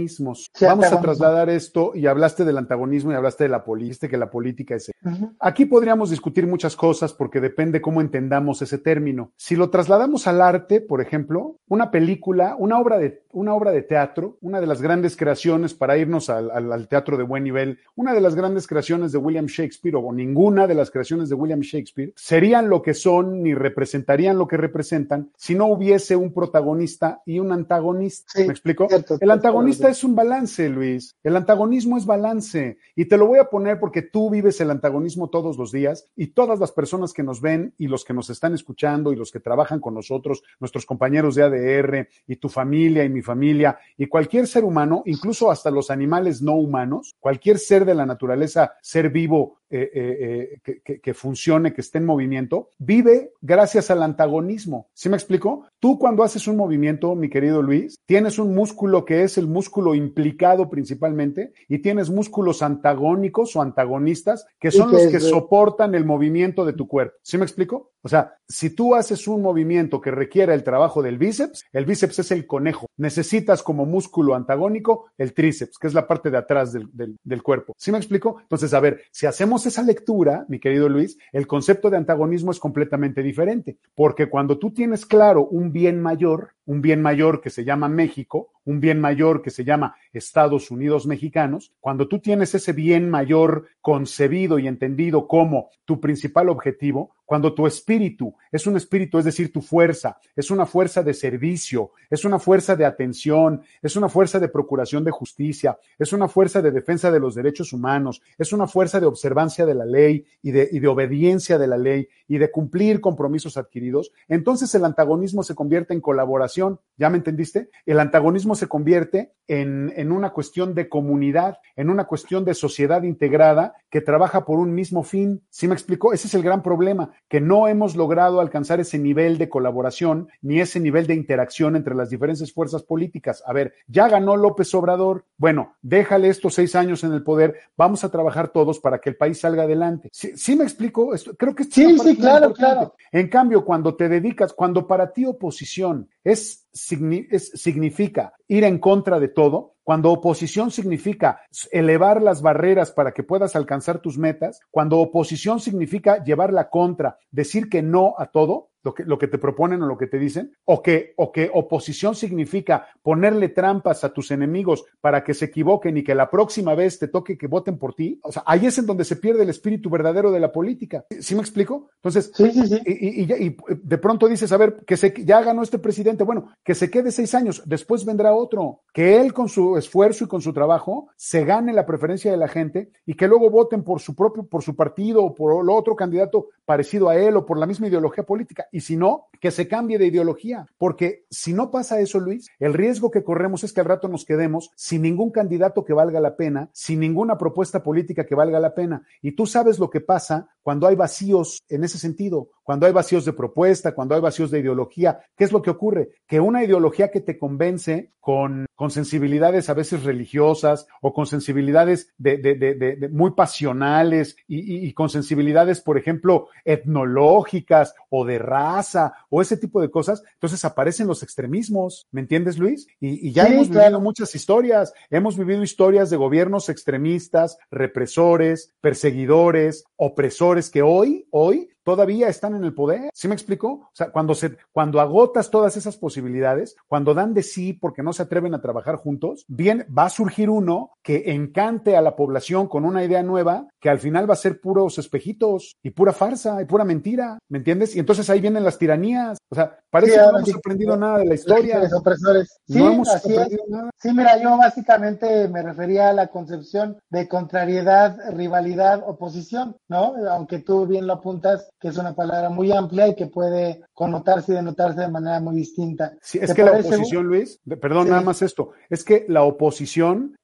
[0.00, 0.50] antagonismos.
[0.60, 4.30] Vamos a trasladar esto y hablaste del antagonismo y hablaste de la política, que la
[4.30, 4.90] política es.
[5.38, 9.32] Aquí podríamos discutir muchas cosas porque depende cómo entendamos ese término.
[9.36, 13.82] Si lo trasladamos al arte, por ejemplo, una película, una obra de, una obra de
[13.82, 18.12] teatro, una de las grandes creaciones para irnos al al, teatro de buen nivel, una
[18.14, 22.12] de las grandes creaciones de William Shakespeare o ninguna de las creaciones de William Shakespeare
[22.16, 27.38] serían lo que son ni representarían lo que representan si no hubiese un protagonista y
[27.38, 28.40] un antagonista.
[28.40, 28.88] ¿Me explico?
[29.20, 31.16] el antagonista es un balance, Luis.
[31.22, 32.78] El antagonismo es balance.
[32.96, 36.28] Y te lo voy a poner porque tú vives el antagonismo todos los días y
[36.28, 39.40] todas las personas que nos ven y los que nos están escuchando y los que
[39.40, 44.46] trabajan con nosotros, nuestros compañeros de ADR y tu familia y mi familia y cualquier
[44.46, 49.59] ser humano, incluso hasta los animales no humanos, cualquier ser de la naturaleza, ser vivo
[49.72, 54.88] eh, eh, eh, que, funcione, que esté en movimiento, vive gracias al antagonismo.
[54.94, 55.64] ¿Sí me explico?
[55.78, 59.94] Tú cuando haces un movimiento, mi querido Luis, tienes un músculo que es el músculo
[59.94, 66.64] implicado principalmente y tienes músculos antagónicos o antagonistas que son los que soportan el movimiento
[66.64, 67.14] de tu cuerpo.
[67.22, 67.92] ¿Sí me explico?
[68.02, 72.18] O sea, si tú haces un movimiento que requiera el trabajo del bíceps, el bíceps
[72.20, 72.86] es el conejo.
[72.96, 77.74] Necesitas como músculo antagónico el tríceps, que es la parte de atrás del, del cuerpo.
[77.76, 78.38] ¿Sí me explico?
[78.40, 82.58] Entonces, a ver, si hacemos esa lectura, mi querido Luis, el concepto de antagonismo es
[82.58, 87.64] completamente diferente, porque cuando tú tienes claro un bien mayor, un bien mayor que se
[87.64, 92.72] llama México, un bien mayor que se llama Estados Unidos mexicanos, cuando tú tienes ese
[92.72, 99.16] bien mayor concebido y entendido como tu principal objetivo, cuando tu espíritu es un espíritu,
[99.16, 103.94] es decir, tu fuerza, es una fuerza de servicio, es una fuerza de atención, es
[103.94, 108.20] una fuerza de procuración de justicia, es una fuerza de defensa de los derechos humanos,
[108.36, 111.78] es una fuerza de observancia de la ley y de, y de obediencia de la
[111.78, 116.80] ley y de cumplir compromisos adquiridos, entonces el antagonismo se convierte en colaboración.
[116.96, 117.70] ¿Ya me entendiste?
[117.86, 123.04] El antagonismo se convierte en, en una cuestión de comunidad, en una cuestión de sociedad
[123.04, 125.42] integrada que trabaja por un mismo fin.
[125.48, 126.12] ¿Sí me explicó?
[126.12, 130.60] Ese es el gran problema, que no hemos logrado alcanzar ese nivel de colaboración ni
[130.60, 133.42] ese nivel de interacción entre las diferentes fuerzas políticas.
[133.46, 135.24] A ver, ya ganó López Obrador.
[135.36, 137.54] Bueno, déjale estos seis años en el poder.
[137.76, 140.08] Vamos a trabajar todos para que el país salga adelante.
[140.12, 141.14] ¿Sí, sí me explico?
[141.14, 142.94] Esto, creo que sí, sí, claro, claro.
[143.12, 149.20] En cambio, cuando te dedicas, cuando para ti oposición es, es, significa ir en contra
[149.20, 151.42] de todo, cuando oposición significa
[151.72, 157.18] elevar las barreras para que puedas alcanzar tus metas, cuando oposición significa llevar la contra,
[157.30, 160.18] decir que no a todo, lo que, lo que te proponen o lo que te
[160.18, 165.46] dicen, o que, o que oposición significa ponerle trampas a tus enemigos para que se
[165.46, 168.18] equivoquen y que la próxima vez te toque que voten por ti.
[168.22, 171.04] O sea, ahí es en donde se pierde el espíritu verdadero de la política.
[171.20, 171.90] ¿Sí me explico?
[171.96, 172.80] Entonces, sí, sí, sí.
[172.86, 176.54] Y, y, y, de pronto dices, a ver, que se, ya ganó este presidente, bueno,
[176.64, 180.40] que se quede seis años, después vendrá otro, que él con su esfuerzo y con
[180.40, 184.14] su trabajo se gane la preferencia de la gente y que luego voten por su
[184.14, 187.66] propio, por su partido o por el otro candidato parecido a él o por la
[187.66, 192.00] misma ideología política y si no, que se cambie de ideología, porque si no pasa
[192.00, 195.84] eso, Luis, el riesgo que corremos es que al rato nos quedemos sin ningún candidato
[195.84, 199.02] que valga la pena, sin ninguna propuesta política que valga la pena.
[199.22, 203.24] Y tú sabes lo que pasa cuando hay vacíos en ese sentido, cuando hay vacíos
[203.24, 205.20] de propuesta, cuando hay vacíos de ideología.
[205.36, 206.10] ¿Qué es lo que ocurre?
[206.26, 212.14] Que una ideología que te convence con, con sensibilidades a veces religiosas o con sensibilidades
[212.16, 218.24] de, de, de, de muy pasionales y, y, y con sensibilidades, por ejemplo, etnológicas o
[218.24, 222.86] de raza o ese tipo de cosas, entonces aparecen los extremismos, ¿me entiendes, Luis?
[223.00, 223.82] Y, y ya sí, hemos claro.
[223.82, 231.68] vivido muchas historias, hemos vivido historias de gobiernos extremistas, represores, perseguidores, opresores que hoy, hoy
[231.82, 233.10] todavía están en el poder.
[233.12, 233.68] ¿Sí me explico?
[233.68, 238.12] O sea, cuando se, cuando agotas todas esas posibilidades, cuando dan de sí porque no
[238.12, 242.68] se atreven a trabajar juntos, bien, va a surgir uno que encante a la población
[242.68, 246.60] con una idea nueva que al final va a ser puros espejitos y pura farsa
[246.60, 247.96] y pura mentira, ¿me entiendes?
[247.96, 249.38] Y entonces ahí vienen las tiranías.
[249.48, 251.78] O sea, parece sí, que no hemos aprendido nada de la historia.
[251.78, 252.60] Los opresores.
[252.66, 253.70] Sí, no hemos así aprendido es.
[253.70, 253.90] nada.
[253.96, 260.14] Sí, mira, yo básicamente me refería a la concepción de contrariedad, rivalidad, oposición, ¿no?
[260.30, 264.52] Aunque tú bien lo apuntas, que es una palabra muy amplia y que puede connotarse
[264.52, 266.12] y denotarse de manera muy distinta.
[266.20, 268.10] Sí, es que la oposición, Luis, perdón, sí.
[268.10, 270.36] nada más esto, es que la oposición,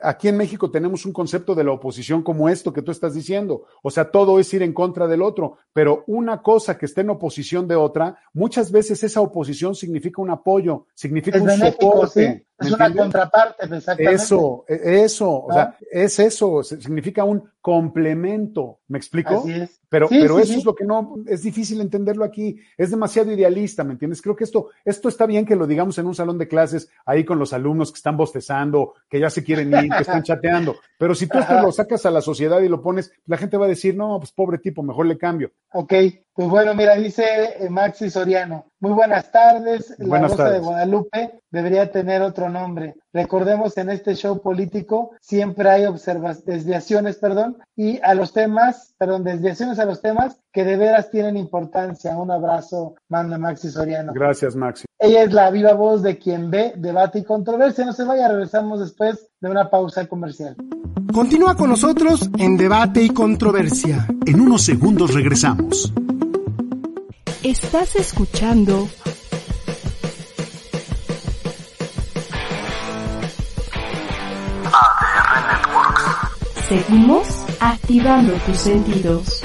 [0.00, 3.64] aquí en México tenemos un concepto de la oposición como esto que tú estás diciendo,
[3.82, 7.10] o sea, todo es ir en contra del otro, pero una cosa que esté en
[7.10, 12.32] oposición de otra, muchas veces esa oposición significa un apoyo, significa es un benéfico, soporte.
[12.38, 12.46] Sí.
[12.58, 14.12] Es una contraparte, exactamente.
[14.12, 19.38] Eso, eso, o sea, es eso, significa un complemento, ¿me explico?
[19.38, 19.80] Así es.
[19.88, 20.58] Pero, Sí, pero sí, eso sí.
[20.58, 24.20] es lo que no, es difícil entenderlo aquí, es demasiado idealista, ¿me entiendes?
[24.20, 27.24] Creo que esto, esto está bien que lo digamos en un salón de clases, ahí
[27.24, 31.14] con los alumnos que están bostezando, que ya se quieren ir, que están chateando, pero
[31.14, 33.68] si tú esto lo sacas a la sociedad y lo pones, la gente va a
[33.68, 35.52] decir, no, pues pobre tipo, mejor le cambio.
[35.72, 35.92] Ok,
[36.34, 37.24] pues bueno, mira, dice
[37.60, 38.72] eh, Maxi Soriano.
[38.84, 39.94] Muy buenas tardes.
[39.96, 40.58] La Buenas Rosa de.
[40.58, 42.96] Guadalupe debería tener otro nombre.
[43.14, 45.86] Recordemos en este show político siempre hay
[46.44, 51.38] desviaciones, perdón, y a los temas, perdón, desviaciones a los temas que de veras tienen
[51.38, 52.14] importancia.
[52.18, 54.12] Un abrazo, manda Maxi Soriano.
[54.12, 54.84] Gracias, Maxi.
[54.98, 57.86] Ella es la viva voz de quien ve debate y controversia.
[57.86, 60.56] No se vaya, regresamos después de una pausa comercial.
[61.10, 64.06] Continúa con nosotros en Debate y Controversia.
[64.26, 65.90] En unos segundos regresamos.
[67.44, 68.88] Estás escuchando
[76.66, 77.28] Seguimos
[77.60, 79.42] activando tus sentidos.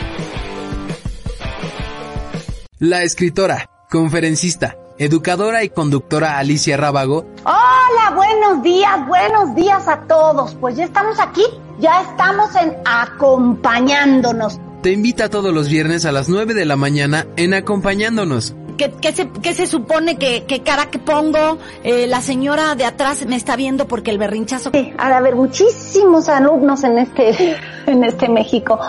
[2.77, 10.55] La escritora, conferencista, educadora y conductora Alicia Rábago Hola, buenos días, buenos días a todos.
[10.55, 11.43] Pues ya estamos aquí,
[11.79, 14.57] ya estamos en acompañándonos.
[14.81, 18.55] Te invita todos los viernes a las 9 de la mañana en Acompañándonos.
[18.77, 21.57] ¿Qué, qué se, qué se supone que, que cara que pongo?
[21.83, 24.71] Eh, la señora de atrás me está viendo porque el berrinchazo...
[24.73, 27.57] Sí, ha de haber muchísimos alumnos en este,
[27.87, 28.79] en este México.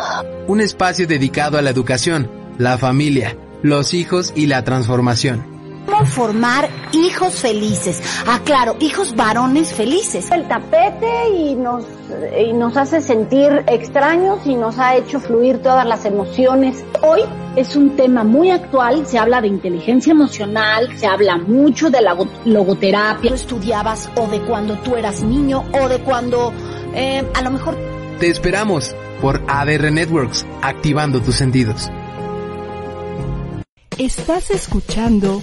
[0.46, 5.49] Un espacio dedicado a la educación, la familia, los hijos y la transformación.
[5.86, 8.02] Cómo formar hijos felices.
[8.26, 10.30] Ah, claro, hijos varones felices.
[10.30, 11.84] El tapete y nos,
[12.38, 16.84] y nos hace sentir extraños y nos ha hecho fluir todas las emociones.
[17.02, 17.22] Hoy
[17.56, 22.16] es un tema muy actual, se habla de inteligencia emocional, se habla mucho de la
[22.44, 23.30] logoterapia.
[23.30, 26.52] Tú estudiabas o de cuando tú eras niño o de cuando
[26.94, 27.76] eh, a lo mejor...
[28.18, 31.90] Te esperamos por ADR Networks, activando tus sentidos.
[33.98, 35.42] Estás escuchando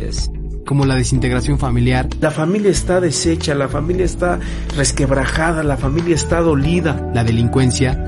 [0.00, 0.30] Es
[0.68, 2.08] como la desintegración familiar.
[2.20, 4.38] La familia está deshecha, la familia está
[4.76, 7.10] resquebrajada, la familia está dolida.
[7.14, 8.04] La delincuencia.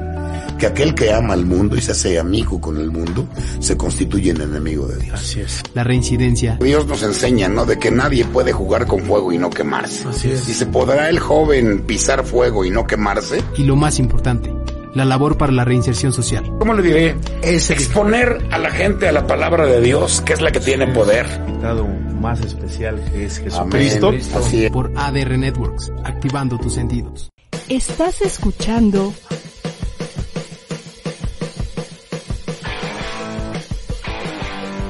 [0.58, 3.26] Que aquel que ama al mundo y se hace amigo con el mundo,
[3.60, 5.18] se constituye en enemigo de Dios.
[5.18, 5.62] Así es.
[5.72, 6.58] La reincidencia.
[6.60, 7.64] Dios nos enseña, ¿no?
[7.64, 10.06] De que nadie puede jugar con fuego y no quemarse.
[10.06, 10.46] Así es.
[10.46, 13.42] Y se podrá el joven pisar fuego y no quemarse.
[13.56, 14.52] Y lo más importante,
[14.94, 16.44] la labor para la reinserción social.
[16.58, 17.16] ¿Cómo le diré?
[17.42, 20.88] Es exponer a la gente a la palabra de Dios, que es la que tiene
[20.88, 21.26] poder.
[21.46, 21.86] Invitado
[22.20, 24.12] más especial que es Jesucristo.
[24.34, 24.72] Así es.
[24.72, 27.30] Por ADR Networks, activando tus sentidos.
[27.68, 29.12] Estás escuchando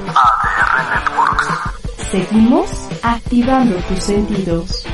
[0.07, 1.47] ADR Networks.
[2.11, 2.69] Seguimos
[3.03, 4.85] activando tus sentidos.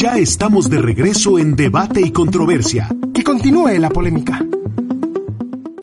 [0.00, 2.88] Ya estamos de regreso en Debate y Controversia.
[3.12, 4.40] Que continúe la polémica.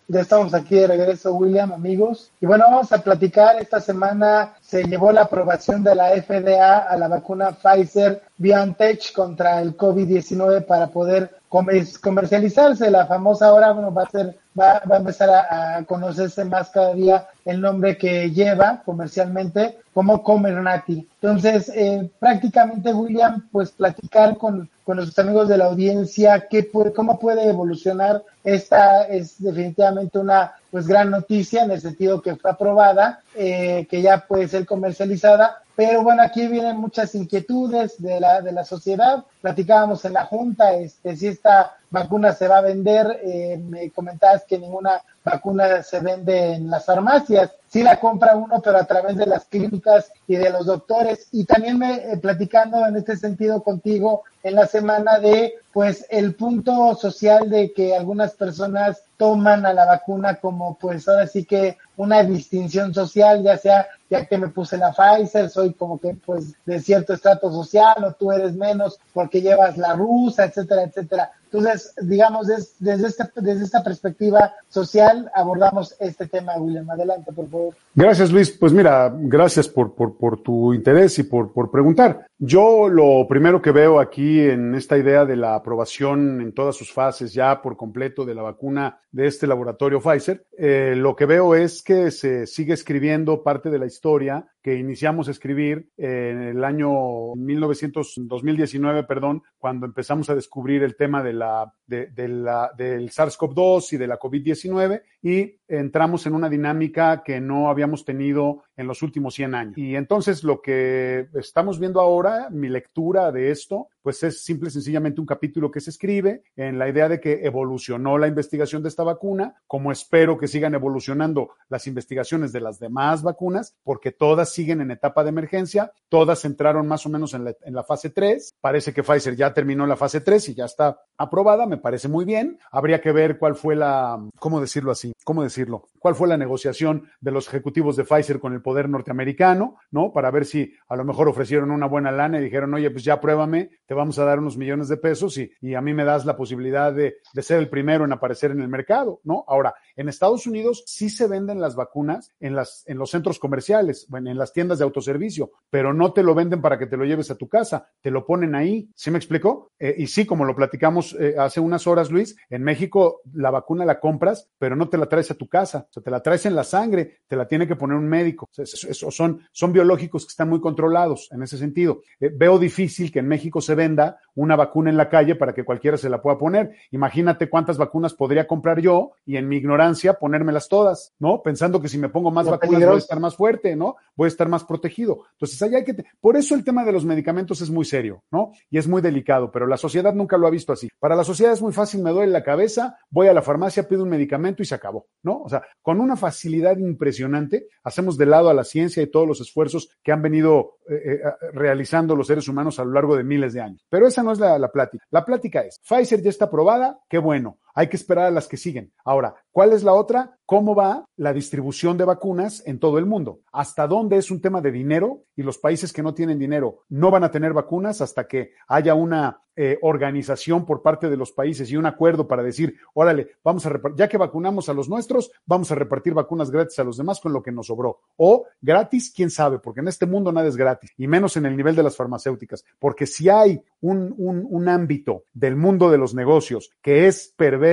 [0.07, 2.31] Ya estamos aquí de regreso, William, amigos.
[2.41, 3.61] Y bueno, vamos a platicar.
[3.61, 9.61] Esta semana se llevó la aprobación de la FDA a la vacuna Pfizer BioNTech contra
[9.61, 12.91] el COVID-19 para poder comercializarse.
[12.91, 16.93] La famosa ahora, bueno, va a ser, va, va a empezar a, conocerse más cada
[16.93, 21.07] día el nombre que lleva comercialmente como Comirnaty.
[21.21, 26.91] Entonces, eh, prácticamente, William, pues platicar con, con nuestros amigos de la audiencia qué puede,
[26.91, 28.21] cómo puede evolucionar.
[28.43, 34.01] Esta es definitivamente una pues gran noticia en el sentido que fue aprobada, eh, que
[34.01, 39.23] ya puede ser comercializada, pero bueno, aquí vienen muchas inquietudes de la, de la sociedad.
[39.41, 43.21] Platicábamos en la Junta este, si esta vacuna se va a vender.
[43.23, 47.51] Eh, me comentabas que ninguna vacuna se vende en las farmacias.
[47.67, 51.27] Sí la compra uno, pero a través de las clínicas y de los doctores.
[51.31, 56.33] Y también me eh, platicando en este sentido contigo en la semana de pues el
[56.33, 61.77] punto social de que algunas personas toman a la vacuna como pues ahora sí que
[61.97, 66.53] una distinción social, ya sea ya que me puse la Pfizer, soy como que pues
[66.65, 71.31] de cierto estrato social o tú eres menos porque llevas la rusa, etcétera, etcétera.
[71.51, 76.89] Entonces, digamos, des, desde, esta, desde esta perspectiva social abordamos este tema, William.
[76.89, 77.75] Adelante, por favor.
[77.95, 78.51] Gracias, Luis.
[78.51, 82.27] Pues mira, gracias por, por, por tu interés y por, por preguntar.
[82.37, 86.91] Yo lo primero que veo aquí en esta idea de la aprobación en todas sus
[86.91, 91.55] fases ya por completo de la vacuna de este laboratorio Pfizer, eh, lo que veo
[91.55, 96.61] es que se sigue escribiendo parte de la historia que iniciamos a escribir en el
[96.65, 102.71] año 1900, 2019, perdón, cuando empezamos a descubrir el tema de la, de, de la,
[102.77, 108.63] del SARS-CoV-2 y de la COVID-19 y entramos en una dinámica que no habíamos tenido
[108.77, 109.77] en los últimos 100 años.
[109.77, 114.71] Y entonces lo que estamos viendo ahora, mi lectura de esto, pues es simple y
[114.71, 118.87] sencillamente un capítulo que se escribe en la idea de que evolucionó la investigación de
[118.87, 124.53] esta vacuna, como espero que sigan evolucionando las investigaciones de las demás vacunas, porque todas
[124.53, 128.93] siguen en etapa de emergencia, todas entraron más o menos en la, fase 3, parece
[128.93, 132.59] que Pfizer ya terminó la fase 3 y ya está aprobada, me parece muy bien,
[132.71, 135.11] habría que ver cuál fue la, ¿cómo decirlo así?
[135.23, 135.89] ¿Cómo decirlo?
[135.99, 140.13] ¿Cuál fue la negociación de los ejecutivos de Pfizer con el poder norteamericano, ¿no?
[140.13, 143.19] Para ver si a lo mejor ofrecieron una buena lana y dijeron, oye, pues ya
[143.19, 146.37] pruébame, te vamos a dar unos millones de pesos y, a mí me das la
[146.37, 149.43] posibilidad de, ser el primero en aparecer en el mercado, ¿no?
[149.47, 154.37] Ahora, en Estados Unidos sí se venden las vacunas en los centros comerciales, bueno, en
[154.37, 157.35] las tiendas de autoservicio, pero no te lo venden para que te lo lleves a
[157.35, 159.71] tu casa, te lo ponen ahí, ¿sí me explicó?
[159.79, 163.85] Eh, y sí, como lo platicamos eh, hace unas horas, Luis, en México la vacuna
[163.85, 166.45] la compras, pero no te la traes a tu casa, O sea, te la traes
[166.45, 168.49] en la sangre, te la tiene que poner un médico.
[168.51, 172.01] O sea, son, son biológicos que están muy controlados en ese sentido.
[172.19, 175.63] Eh, veo difícil que en México se venda una vacuna en la calle para que
[175.63, 176.75] cualquiera se la pueda poner.
[176.91, 181.41] Imagínate cuántas vacunas podría comprar yo y en mi ignorancia ponérmelas todas, ¿no?
[181.41, 183.95] Pensando que si me pongo más vacunas voy a estar más fuerte, ¿no?
[184.15, 185.25] Voy a estar más protegido.
[185.33, 185.95] Entonces, ahí hay que...
[186.19, 188.51] Por eso el tema de los medicamentos es muy serio, ¿no?
[188.69, 190.89] Y es muy delicado, pero la sociedad nunca lo ha visto así.
[190.99, 194.03] Para la sociedad es muy fácil, me duele la cabeza, voy a la farmacia, pido
[194.03, 195.41] un medicamento y se acabó, ¿no?
[195.41, 199.41] O sea, con una facilidad impresionante, hacemos de lado a la ciencia y todos los
[199.41, 201.21] esfuerzos que han venido eh, eh,
[201.53, 203.85] realizando los seres humanos a lo largo de miles de años.
[203.89, 205.05] Pero esa no es la, la plática.
[205.09, 207.59] La plática es, Pfizer ya está aprobada, qué bueno.
[207.77, 208.91] Hay que esperar a las que siguen.
[209.05, 210.39] Ahora, ¿cuál es la otra?
[210.47, 213.41] ¿Cómo va la distribución de vacunas en todo el mundo?
[213.51, 215.25] ¿Hasta dónde es un tema de dinero?
[215.35, 218.95] Y los países que no tienen dinero no van a tener vacunas hasta que haya
[218.95, 223.65] una eh, organización por parte de los países y un acuerdo para decir, órale, vamos
[223.65, 227.19] a ya que vacunamos a los nuestros, vamos a repartir vacunas gratis a los demás
[227.19, 228.01] con lo que nos sobró.
[228.17, 231.57] O gratis, quién sabe, porque en este mundo nada es gratis, y menos en el
[231.57, 236.13] nivel de las farmacéuticas, porque si hay un, un, un ámbito del mundo de los
[236.13, 237.66] negocios que es perverso,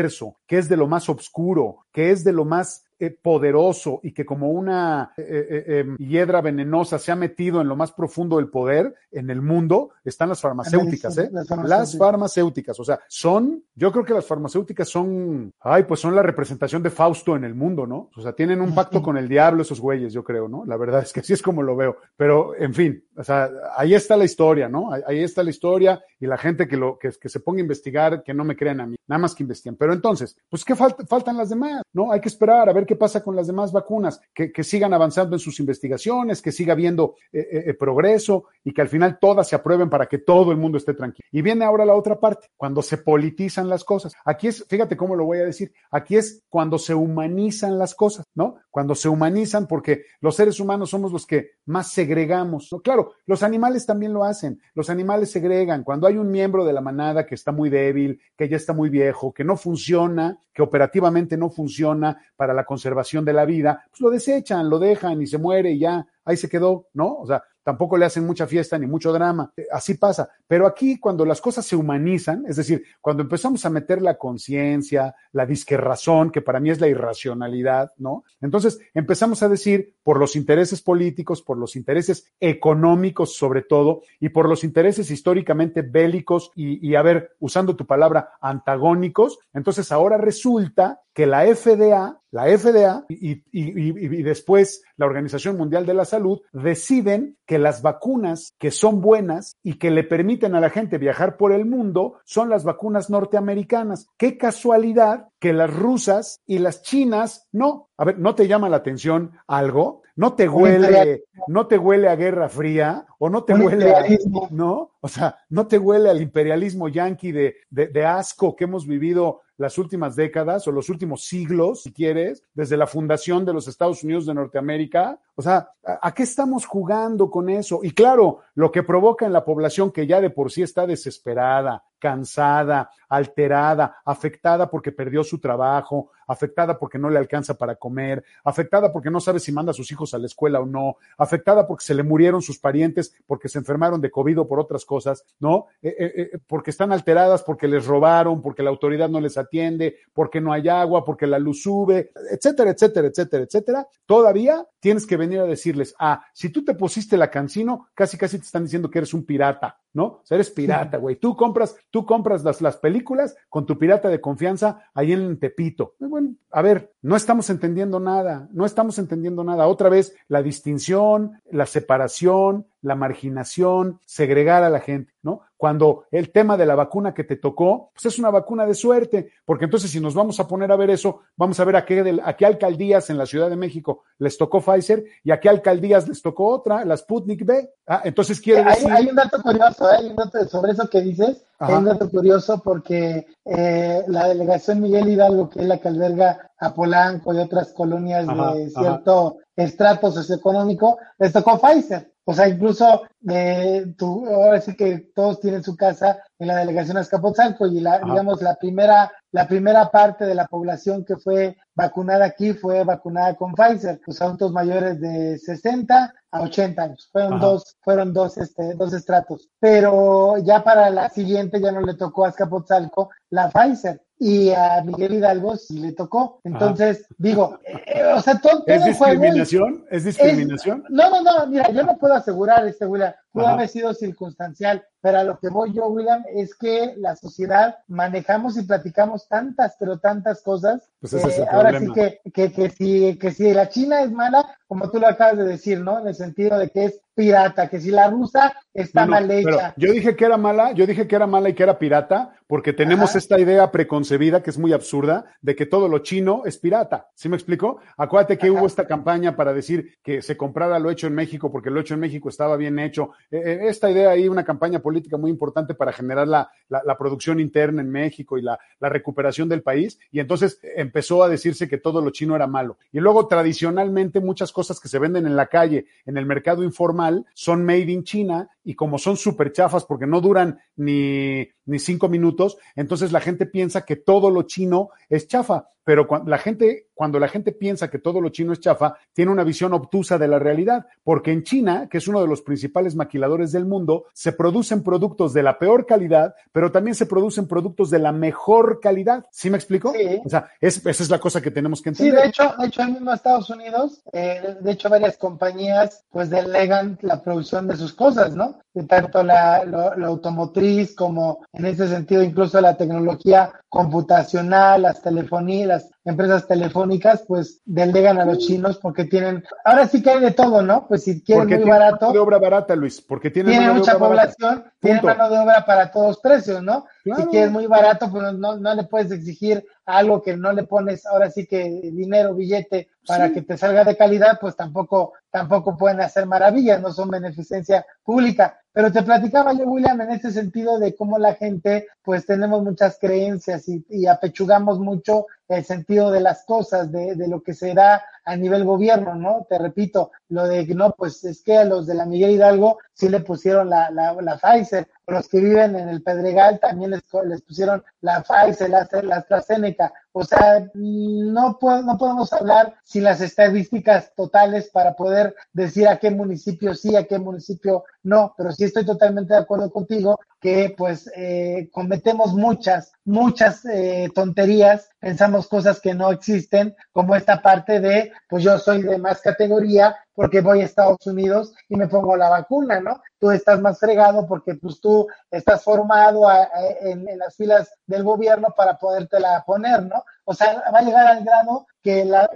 [0.47, 4.25] que es de lo más oscuro, que es de lo más eh, poderoso y que
[4.25, 8.49] como una eh, eh, em, hiedra venenosa se ha metido en lo más profundo del
[8.49, 11.31] poder en el mundo, están las farmacéuticas, ¿eh?
[11.33, 12.79] Las farmacéuticas.
[12.79, 16.91] o sea, son, yo creo que las farmacéuticas son, ay, pues son la representación de
[16.91, 18.11] Fausto en el mundo, ¿no?
[18.17, 20.65] O sea, tienen un pacto con el diablo esos güeyes, yo creo, ¿no?
[20.65, 21.97] La verdad es que así es como lo veo.
[22.17, 24.91] Pero, en fin, o sea, ahí está la historia, ¿no?
[24.93, 28.23] Ahí está la historia y la gente que lo, que, que se ponga a investigar,
[28.23, 29.77] que no me crean a mí, nada más que investiguen.
[29.77, 31.83] Pero entonces, pues, ¿qué faltan las demás?
[31.93, 32.13] ¿No?
[32.13, 35.41] Hay que esperar a ver qué pasa con las demás vacunas, que, sigan avanzando en
[35.41, 39.57] sus investigaciones, que siga habiendo eh, eh, eh, progreso y que al final todas se
[39.57, 41.27] aprueben para que todo el mundo esté tranquilo.
[41.31, 44.15] Y viene ahora la otra parte, cuando se politizan las cosas.
[44.25, 48.27] Aquí es, fíjate cómo lo voy a decir, aquí es cuando se humanizan las cosas,
[48.35, 48.57] ¿no?
[48.71, 52.75] Cuando se humanizan porque los seres humanos somos los que más segregamos.
[52.83, 55.85] Claro, los animales también lo hacen, los animales segregan.
[55.85, 58.89] Cuando hay un miembro de la manada que está muy débil, que ya está muy
[58.89, 64.01] viejo, que no funciona, que operativamente no funciona para la conservación de la vida, pues
[64.01, 67.19] lo desechan, lo dejan y se muere y ya, ahí se quedó, ¿no?
[67.19, 70.29] O sea, tampoco le hacen mucha fiesta ni mucho drama, eh, así pasa.
[70.47, 75.17] Pero aquí cuando las cosas se humanizan, es decir, cuando empezamos a meter la conciencia,
[75.33, 78.25] la disque razón, que para mí es la irracionalidad, ¿no?
[78.41, 84.29] Entonces empezamos a decir, por los intereses políticos, por los intereses económicos sobre todo, y
[84.29, 91.01] por los intereses históricamente bélicos y, a ver, usando tu palabra, antagónicos, entonces ahora resulta
[91.13, 97.54] que la FDA, la FDA y, después la Organización Mundial de la Salud deciden que
[97.59, 101.65] las vacunas que son buenas y que le permiten a la gente viajar por el
[101.65, 104.07] mundo son las vacunas norteamericanas.
[104.17, 107.91] Qué casualidad que las rusas y las chinas no.
[107.99, 110.01] A ver, ¿no te llama la atención algo?
[110.17, 113.05] ¿No te huele, no te huele a Guerra Fría?
[113.19, 114.07] ¿O no te huele a,
[114.51, 114.93] no?
[115.03, 119.43] O sea, ¿no te huele al imperialismo yanqui de, de, de asco que hemos vivido
[119.57, 124.03] las últimas décadas o los últimos siglos, si quieres, desde la fundación de los Estados
[124.03, 125.21] Unidos de Norteamérica.
[125.37, 127.81] O sea, ¿a, qué estamos jugando con eso?
[127.83, 131.85] Y claro, lo que provoca en la población que ya de por sí está desesperada,
[132.05, 138.93] cansada, alterada, afectada porque perdió su trabajo, afectada porque no le alcanza para comer, afectada
[138.93, 141.87] porque no sabe si manda a sus hijos a la escuela o no, afectada porque
[141.87, 145.69] se le murieron sus parientes, porque se enfermaron de COVID o por otras cosas, ¿no?
[145.81, 149.97] Eh, eh, eh, porque están alteradas, porque les robaron, porque la autoridad no les atiende,
[150.13, 153.89] porque no hay agua, porque la luz sube, etcétera, etcétera, etcétera, etcétera.
[154.05, 158.39] Todavía tienes que venir a decirles, ah, si tú te pusiste la cancino, casi casi
[158.39, 160.23] te están diciendo que eres un pirata, ¿no?
[160.29, 161.17] Eres pirata, güey.
[161.17, 165.95] Tú compras, tú compras las, las películas con tu pirata de confianza ahí en Tepito.
[165.99, 169.67] Bueno, a ver, no estamos entendiendo nada, no estamos entendiendo nada.
[169.69, 175.41] Otra vez, la distinción, la separación, la marginación, segregar a la gente, ¿no?
[175.57, 179.31] Cuando el tema de la vacuna que te tocó, pues es una vacuna de suerte,
[179.47, 182.21] porque entonces si nos vamos a poner a ver eso, vamos a ver a qué,
[182.23, 186.07] a qué alcaldías en la Ciudad de México les tocó Pfizer y a qué alcaldías
[186.07, 187.71] les tocó otra, la Sputnik B.
[187.87, 188.91] Ah, entonces quiere decir...
[188.91, 189.97] Hay, un dato curioso, ¿eh?
[190.01, 194.83] hay un dato sobre eso que dices, hay un dato curioso porque eh, la delegación
[194.83, 200.11] Miguel Hidalgo, que es la que alberga a Polanco y otras colonias de cierto estrato
[200.11, 202.14] socioeconómico, les tocó Pfizer.
[202.27, 206.97] O sea, incluso eh, tú, ahora sí que todos tienen su casa en la delegación
[206.97, 212.25] Azcapotzalco y la, digamos, la primera, la primera parte de la población que fue vacunada
[212.25, 217.09] aquí fue vacunada con Pfizer, los adultos mayores de 60 a 80 años.
[217.13, 219.51] Fueron dos, fueron dos, este, dos estratos.
[219.61, 224.01] Pero ya para la siguiente ya no le tocó a Azcapotzalco la Pfizer.
[224.27, 226.41] Y a Miguel Hidalgo sí le tocó.
[226.45, 229.85] Entonces, digo, eh, o sea, todo, ¿Es juego discriminación?
[229.91, 230.83] ¿Es discriminación?
[230.89, 235.19] no, no, no, mira, yo no puedo asegurar, este William, pudo haber sido circunstancial, pero
[235.19, 239.99] a lo que voy yo, William, es que la sociedad manejamos y platicamos tantas, pero
[239.99, 240.89] tantas cosas.
[240.99, 244.11] Pues ese es el ahora sí que, que, que, si, que si la China es
[244.11, 246.01] mala, como tú lo acabas de decir, ¿no?
[246.01, 249.31] En el sentido de que es pirata, que si la rusa está No, no, mal
[249.31, 249.75] hecha.
[249.77, 252.73] yo dije que era mala, yo dije que era mala y que era pirata, porque
[252.73, 253.19] tenemos Ajá.
[253.19, 257.09] esta idea preconcebida que es muy absurda de que todo lo chino es pirata.
[257.15, 257.79] ¿Sí me explico?
[257.97, 261.71] Acuérdate que hubo esta campaña para decir que se comprara lo hecho en México porque
[261.71, 263.11] lo hecho en México estaba bien hecho.
[263.31, 267.41] Eh, eh, esta idea ahí, una campaña política muy importante para generar la, la- producción
[267.41, 269.99] interna en México y la, la recuperación del país.
[270.11, 272.79] Y entonces empezó a decirse que todo lo chino era malo.
[272.93, 277.27] Y luego, tradicionalmente, muchas cosas que se venden en la calle, en el mercado informal,
[277.35, 282.09] son made in China y como son súper chafas porque no duran ni, ni cinco
[282.09, 285.69] minutos, entonces la gente piensa que todo lo chino es chafa.
[285.85, 289.31] Pero cuando la gente, cuando la gente piensa que todo lo chino es chafa, tiene
[289.31, 292.95] una visión obtusa de la realidad, porque en China, que es uno de los principales
[292.97, 297.91] maquiladores del mundo, se producen productos de la peor calidad, pero también se producen productos
[297.91, 299.25] de la mejor calidad.
[299.31, 299.93] ¿Sí me explico?
[299.93, 300.21] Sí.
[300.25, 302.23] O sea, es- esa es la cosa que tenemos que Sí, entender.
[302.23, 306.99] de hecho, de hecho, en mismo Estados Unidos, eh, de hecho, varias compañías pues delegan
[307.03, 308.59] la producción de sus cosas, ¿no?
[308.75, 315.01] De tanto la, lo, lo automotriz como en ese sentido incluso la tecnología computacional, las
[315.01, 320.21] telefonías, las empresas telefónicas, pues delegan a los chinos porque tienen, ahora sí que hay
[320.21, 320.87] de todo, ¿no?
[320.89, 323.67] Pues si quieren porque muy tiene barato, mano de obra barata, Luis, porque tiene, tiene
[323.67, 325.17] mano de mucha obra población, tiene Punto.
[325.17, 326.85] mano de obra para todos precios, ¿no?
[327.05, 327.23] Claro.
[327.23, 331.07] Si quieres muy barato, pues no, no le puedes exigir algo que no le pones
[331.07, 333.35] ahora sí que dinero, billete para Sí.
[333.35, 338.59] que te salga de calidad, pues tampoco, tampoco pueden hacer maravillas, no son beneficencia pública.
[338.75, 342.99] Pero te platicaba yo, William, en ese sentido de cómo la gente, pues tenemos muchas
[343.01, 348.03] creencias y, apechugamos mucho el sentido de las cosas, de, de lo que se da
[348.25, 349.47] a nivel gobierno, ¿no?
[349.49, 352.79] Te repito, lo de que no, pues es que a los de la Miguel Hidalgo
[352.93, 357.03] sí le pusieron la, la, la Pfizer, los que viven en el Pedregal también les,
[357.27, 359.93] les pusieron la Pfizer, la, la AstraZeneca.
[360.13, 365.99] O sea, no, puedo, no podemos hablar sin las estadísticas totales para poder decir a
[365.99, 370.75] qué municipio sí, a qué municipio no, pero sí estoy totalmente de acuerdo contigo que
[370.77, 377.81] pues eh, cometemos muchas, muchas eh, tonterías, pensamos cosas que no existen, como esta parte
[377.81, 382.17] de, pues yo soy de más categoría porque voy a Estados Unidos y me pongo
[382.17, 383.01] la vacuna, ¿no?
[383.19, 386.49] Tú estás más fregado porque pues tú estás formado a, a,
[386.81, 390.05] en, en, las filas del gobierno para podértela poner, ¿no?
[390.25, 392.31] O sea, va a llegar al grado que la,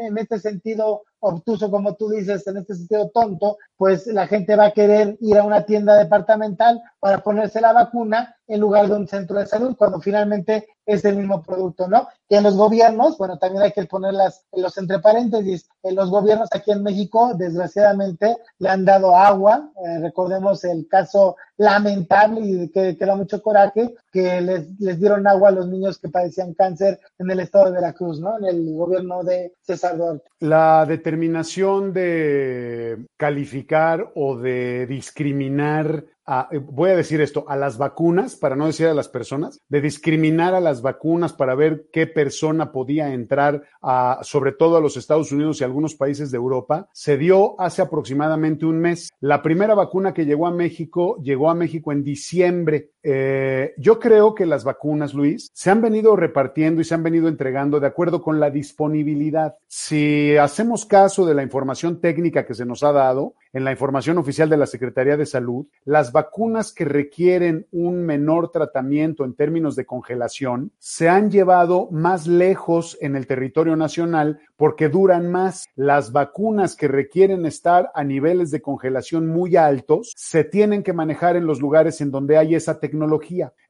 [0.00, 4.66] en este sentido obtuso, como tú dices, en este sentido tonto, pues la gente va
[4.66, 9.06] a querer ir a una tienda departamental para ponerse la vacuna en lugar de un
[9.06, 12.08] centro de salud, cuando finalmente es el mismo producto, ¿no?
[12.30, 16.10] Y en los gobiernos, bueno, también hay que ponerlas en los entre paréntesis, en los
[16.10, 22.68] gobiernos aquí en México, desgraciadamente, le han dado agua, eh, recordemos el caso lamentable y
[22.70, 26.54] que, que da mucho coraje, que les, les dieron agua a los niños que padecían
[26.54, 28.38] cáncer en el estado de Veracruz, ¿no?
[28.38, 30.30] En el gobierno de César Duarte.
[30.40, 38.36] La determinación de calificar o de discriminar a, voy a decir esto, a las vacunas,
[38.36, 42.70] para no decir a las personas, de discriminar a las vacunas para ver qué persona
[42.70, 47.16] podía entrar a, sobre todo a los Estados Unidos y algunos países de Europa, se
[47.16, 49.08] dio hace aproximadamente un mes.
[49.20, 52.90] La primera vacuna que llegó a México llegó a México en diciembre.
[53.10, 57.28] Eh, yo creo que las vacunas, Luis, se han venido repartiendo y se han venido
[57.28, 59.54] entregando de acuerdo con la disponibilidad.
[59.66, 64.18] Si hacemos caso de la información técnica que se nos ha dado, en la información
[64.18, 69.74] oficial de la Secretaría de Salud, las vacunas que requieren un menor tratamiento en términos
[69.74, 75.66] de congelación se han llevado más lejos en el territorio nacional porque duran más.
[75.76, 81.36] Las vacunas que requieren estar a niveles de congelación muy altos se tienen que manejar
[81.36, 82.97] en los lugares en donde hay esa tecnología.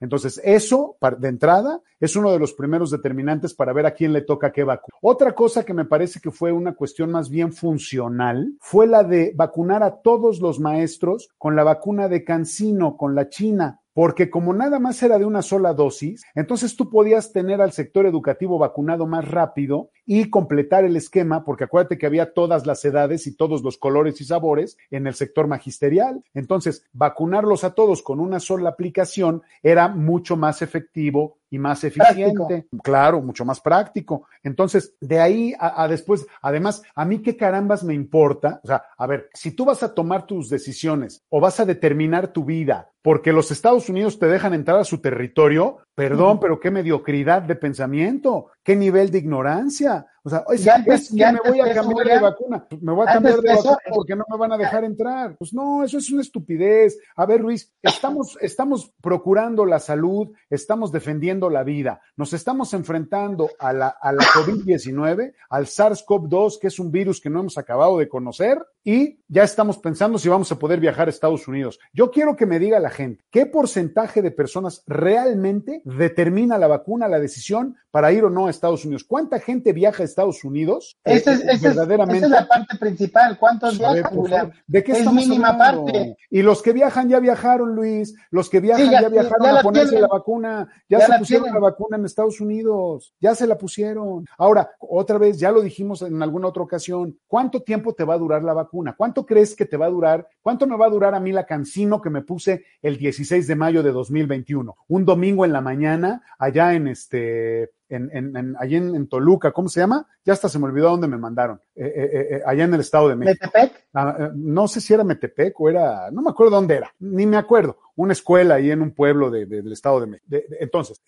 [0.01, 4.22] Entonces, eso de entrada es uno de los primeros determinantes para ver a quién le
[4.22, 4.97] toca qué vacuna.
[5.03, 9.33] Otra cosa que me parece que fue una cuestión más bien funcional fue la de
[9.35, 13.81] vacunar a todos los maestros con la vacuna de Cancino, con la China.
[13.99, 18.07] Porque como nada más era de una sola dosis, entonces tú podías tener al sector
[18.07, 23.26] educativo vacunado más rápido y completar el esquema, porque acuérdate que había todas las edades
[23.26, 26.22] y todos los colores y sabores en el sector magisterial.
[26.32, 32.46] Entonces, vacunarlos a todos con una sola aplicación era mucho más efectivo y más eficiente.
[32.46, 32.82] Práctico.
[32.82, 34.28] Claro, mucho más práctico.
[34.42, 38.61] Entonces, de ahí a, a, después, además, a mí qué carambas me importa.
[38.62, 42.28] O sea, a ver, si tú vas a tomar tus decisiones o vas a determinar
[42.28, 46.70] tu vida porque los Estados Unidos te dejan entrar a su territorio, perdón, pero qué
[46.70, 50.07] mediocridad de pensamiento, qué nivel de ignorancia.
[50.24, 52.66] O sea, es, antes, es que me voy a cambiar de vacuna.
[52.80, 55.36] Me voy a cambiar de vacuna porque no me van a dejar entrar.
[55.38, 56.99] Pues no, eso es una estupidez.
[57.16, 63.49] A ver, Luis, estamos, estamos procurando la salud, estamos defendiendo la vida, nos estamos enfrentando
[63.59, 67.99] a la, a la COVID-19, al SARS-CoV-2, que es un virus que no hemos acabado
[67.99, 71.78] de conocer, y ya estamos pensando si vamos a poder viajar a Estados Unidos.
[71.92, 77.07] Yo quiero que me diga la gente, ¿qué porcentaje de personas realmente determina la vacuna,
[77.07, 79.05] la decisión para ir o no a Estados Unidos?
[79.05, 80.99] ¿Cuánta gente viaja a Estados Unidos?
[81.05, 82.26] Esa es, esa verdaderamente?
[82.26, 83.38] Es, esa es la parte principal.
[83.38, 84.53] ¿Cuántos viajan, Julián?
[84.66, 85.84] ¿De qué es mínima hablando?
[85.86, 86.16] parte.
[86.30, 88.14] Y los que viajan ya viajaron, Luis.
[88.30, 90.03] Los que viajan sí, ya, ya, viajaron ya a ponerse tienen.
[90.03, 90.68] la vacuna.
[90.88, 91.62] Ya, se la pusieron tienen.
[91.62, 93.14] la vacuna en Estados Unidos.
[93.20, 94.26] Ya se la pusieron.
[94.36, 97.16] Ahora, otra vez, ya lo dijimos en alguna otra ocasión.
[97.26, 98.94] ¿Cuánto tiempo te va a durar la vacuna?
[98.96, 100.28] ¿Cuánto crees que te va a durar?
[100.42, 103.57] ¿Cuánto me va a durar a mí la cancino que me puse el 16 de
[103.57, 104.76] mayo de 2021?
[104.89, 109.53] Un domingo en la mañana, allá en este, en, en, en, allí en, en, Toluca,
[109.53, 110.07] ¿cómo se llama?
[110.25, 113.09] Ya hasta se me olvidó dónde me mandaron, eh, eh, eh, allá en el Estado
[113.09, 113.46] de México.
[113.55, 113.87] ¿Metepec?
[113.95, 117.37] Ah, no sé si era Metepec o era, no me acuerdo dónde era, ni me
[117.37, 120.26] acuerdo, una escuela ahí en un pueblo de, de, del Estado de México.
[120.29, 121.03] De, entonces,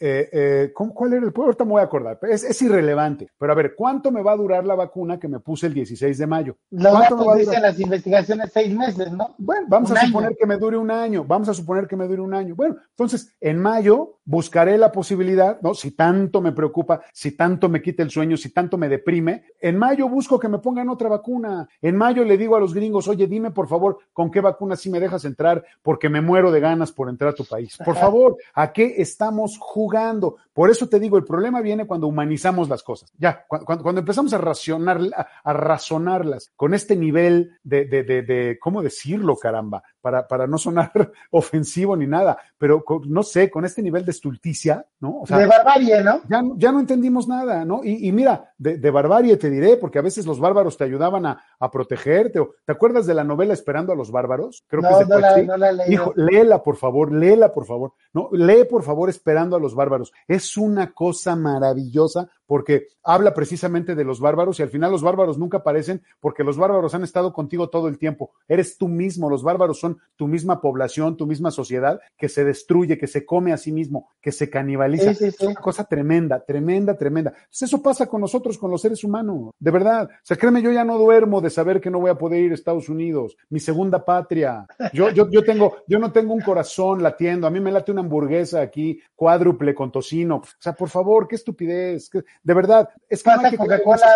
[0.75, 1.51] ¿cuál era el pueblo?
[1.51, 4.37] Ahorita me voy a acordar, es, es, irrelevante, pero a ver, ¿cuánto me va a
[4.37, 6.57] durar la vacuna que me puse el 16 de mayo?
[6.71, 9.35] Los ¿Cuánto datos dicen las investigaciones seis meses, ¿no?
[9.39, 10.09] Bueno, vamos Un a año.
[10.09, 12.57] suponer que me dure un año, vamos a suponer que me dure un año.
[12.57, 15.75] Bueno, entonces, en mayo buscaré la posibilidad, ¿no?
[15.75, 19.77] Si tanto me preocupa, si tanto me quita el sueño, si tanto me deprime, en
[19.77, 21.69] mayo busco que me pongan otra vacuna.
[21.81, 24.91] En mayo le digo a los gringos, oye, dime por favor, ¿con qué vacuna sí
[24.91, 25.65] me dejas entrar?
[25.83, 27.77] Porque me muero de ganas por entrar a tu país.
[27.85, 30.37] Por favor, ¿a qué estamos jugando?
[30.53, 33.13] Por eso te digo, el problema viene cuando humanizamos las cosas.
[33.19, 38.23] Ya, cuando, cuando empezamos a racionar, a, a, razonarlas con este nivel de, de, de,
[38.23, 39.83] de, ¿cómo decirlo, caramba?
[40.01, 40.91] Para, para no sonar
[41.31, 45.21] ofensivo ni nada, pero con, no sé, con este nivel de estulticia, ¿no?
[45.21, 46.21] O sea, de barbarie, ¿no?
[46.29, 47.83] Ya, ya no entendimos nada, ¿no?
[47.85, 51.27] Y, y mira, de, de, barbarie te diré, porque a veces los bárbaros te ayudaban
[51.27, 52.41] a, a protegerte.
[52.65, 54.65] ¿Te acuerdas de la novela Esperando a los bárbaros?
[54.69, 55.93] Creo no, que es de no, la, no la leí.
[55.93, 57.93] Hijo, léela, por favor, léela, por favor.
[58.13, 60.13] No, lee, por favor, Esperando a los bárbaros.
[60.27, 65.39] Es una cosa maravillosa porque habla precisamente de los bárbaros y al final los bárbaros
[65.39, 68.33] nunca aparecen porque los bárbaros han estado contigo todo el tiempo.
[68.49, 72.99] Eres tú mismo, los bárbaros son tu misma población, tu misma sociedad que se destruye,
[72.99, 75.15] que se come a sí mismo, que se canibaliza.
[75.15, 75.37] Sí, sí, sí.
[75.39, 77.31] Es una cosa tremenda, tremenda, tremenda.
[77.37, 80.09] Entonces eso pasa con nosotros, con los seres humanos, de verdad.
[80.11, 82.51] O sea, créeme, yo ya no duermo de saber que no voy a poder ir
[82.51, 84.67] a Estados Unidos, mi segunda patria.
[84.93, 88.01] Yo, yo, yo tengo, yo no tengo un corazón latiendo, a mí me late una
[88.01, 90.39] hamburguesa aquí, cuádruple con tocino.
[90.39, 92.11] O sea, por favor, qué estupidez.
[92.11, 94.07] Qué, de verdad, es que pasa no Coca-Cola,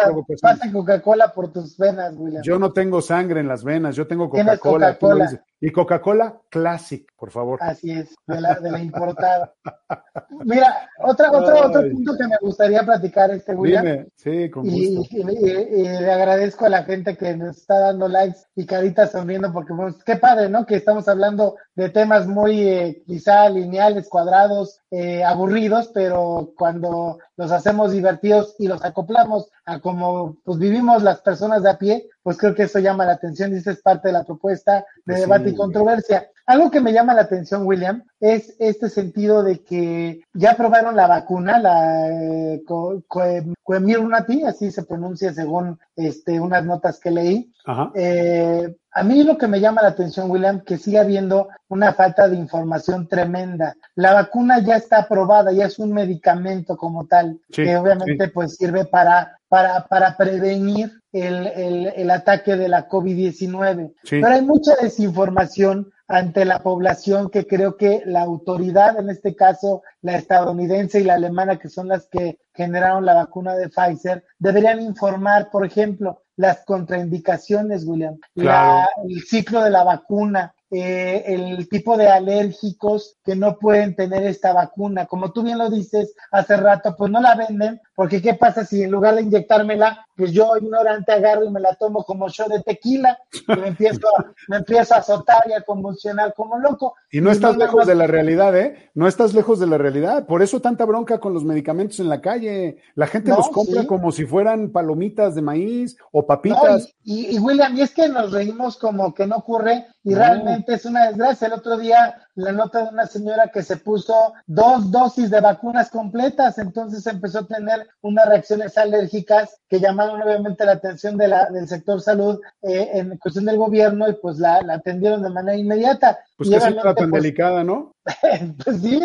[0.41, 2.43] pasa Coca-Cola por tus venas, William.
[2.43, 4.99] Yo no tengo sangre en las venas, yo tengo Coca-Cola.
[4.99, 7.59] Coca y Coca-Cola Classic, por favor.
[7.63, 9.55] Así es, de la, de la importada.
[10.45, 13.85] Mira, otra, otro, otro punto que me gustaría platicar, este William.
[13.85, 15.17] Dime, sí, con y, gusto.
[15.17, 19.13] Y, y, y, le agradezco a la gente que nos está dando likes y caritas
[19.13, 20.67] sonriendo, porque pues, qué padre, ¿no?
[20.67, 27.51] Que estamos hablando de temas muy eh, quizá lineales, cuadrados, eh, aburridos, pero cuando los
[27.51, 32.37] hacemos divertidos y los acoplamos a como pues vivimos las personas de a pie, pues
[32.39, 35.21] creo que eso llama la atención y esa es parte de la propuesta de Sí.
[35.21, 36.29] debate y controversia.
[36.47, 41.07] Algo que me llama la atención, William, es este sentido de que ya probaron la
[41.07, 43.23] vacuna, la eh, co- co-
[43.63, 47.53] Coemirnati, así se pronuncia según este, unas notas que leí.
[47.65, 47.91] Ajá.
[47.95, 52.29] Eh, a mí lo que me llama la atención, William, que sigue habiendo una falta
[52.29, 53.75] de información tremenda.
[53.97, 58.31] La vacuna ya está aprobada, ya es un medicamento como tal, Sí, que obviamente sí.
[58.33, 63.93] pues sirve para, para, para prevenir el, el, el ataque de la COVID-19.
[64.03, 64.21] Sí.
[64.21, 69.83] Pero hay mucha desinformación ante la población que creo que la autoridad, en este caso
[70.03, 74.81] la estadounidense y la alemana, que son las que generaron la vacuna de Pfizer, deberían
[74.81, 78.69] informar, por ejemplo, las contraindicaciones, William, Claro.
[78.81, 84.25] la- el ciclo de la vacuna, eh, el tipo de alérgicos que no pueden tener
[84.25, 85.07] esta vacuna.
[85.07, 88.83] Como tú bien lo dices hace rato, pues no la venden, porque ¿qué pasa si
[88.83, 92.61] en lugar de inyectármela, pues yo ignorante agarro y me la tomo como yo de
[92.63, 93.19] tequila
[93.49, 96.95] y me empiezo a, me empiezo a azotar y a convulsionar como loco?
[97.11, 98.91] Y no estás lejos más- de la realidad, ¿eh?
[98.95, 100.27] No estás lejos de la realidad.
[100.27, 102.79] Por eso tanta bronca con los medicamentos en la calle.
[102.95, 103.87] La gente No, los compra sí.
[103.87, 106.89] como si fueran palomitas de maíz o No, papitas.
[107.03, 110.19] y, y- y William, y es que nos reímos como que no ocurre y No.
[110.19, 111.47] realmente es una desgracia.
[111.49, 114.15] El otro día la nota de una señora que se puso
[114.47, 120.23] dos dosis de vacunas completas, entonces empezó a tener unas reacciones alérgicas que llamaron llamaron
[120.23, 124.39] obviamente la atención de la, del sector salud eh, en cuestión del gobierno y pues
[124.39, 126.19] la, la atendieron de manera inmediata.
[126.37, 127.93] Pues que tan pues, delicada, ¿no?
[128.65, 129.01] pues sí,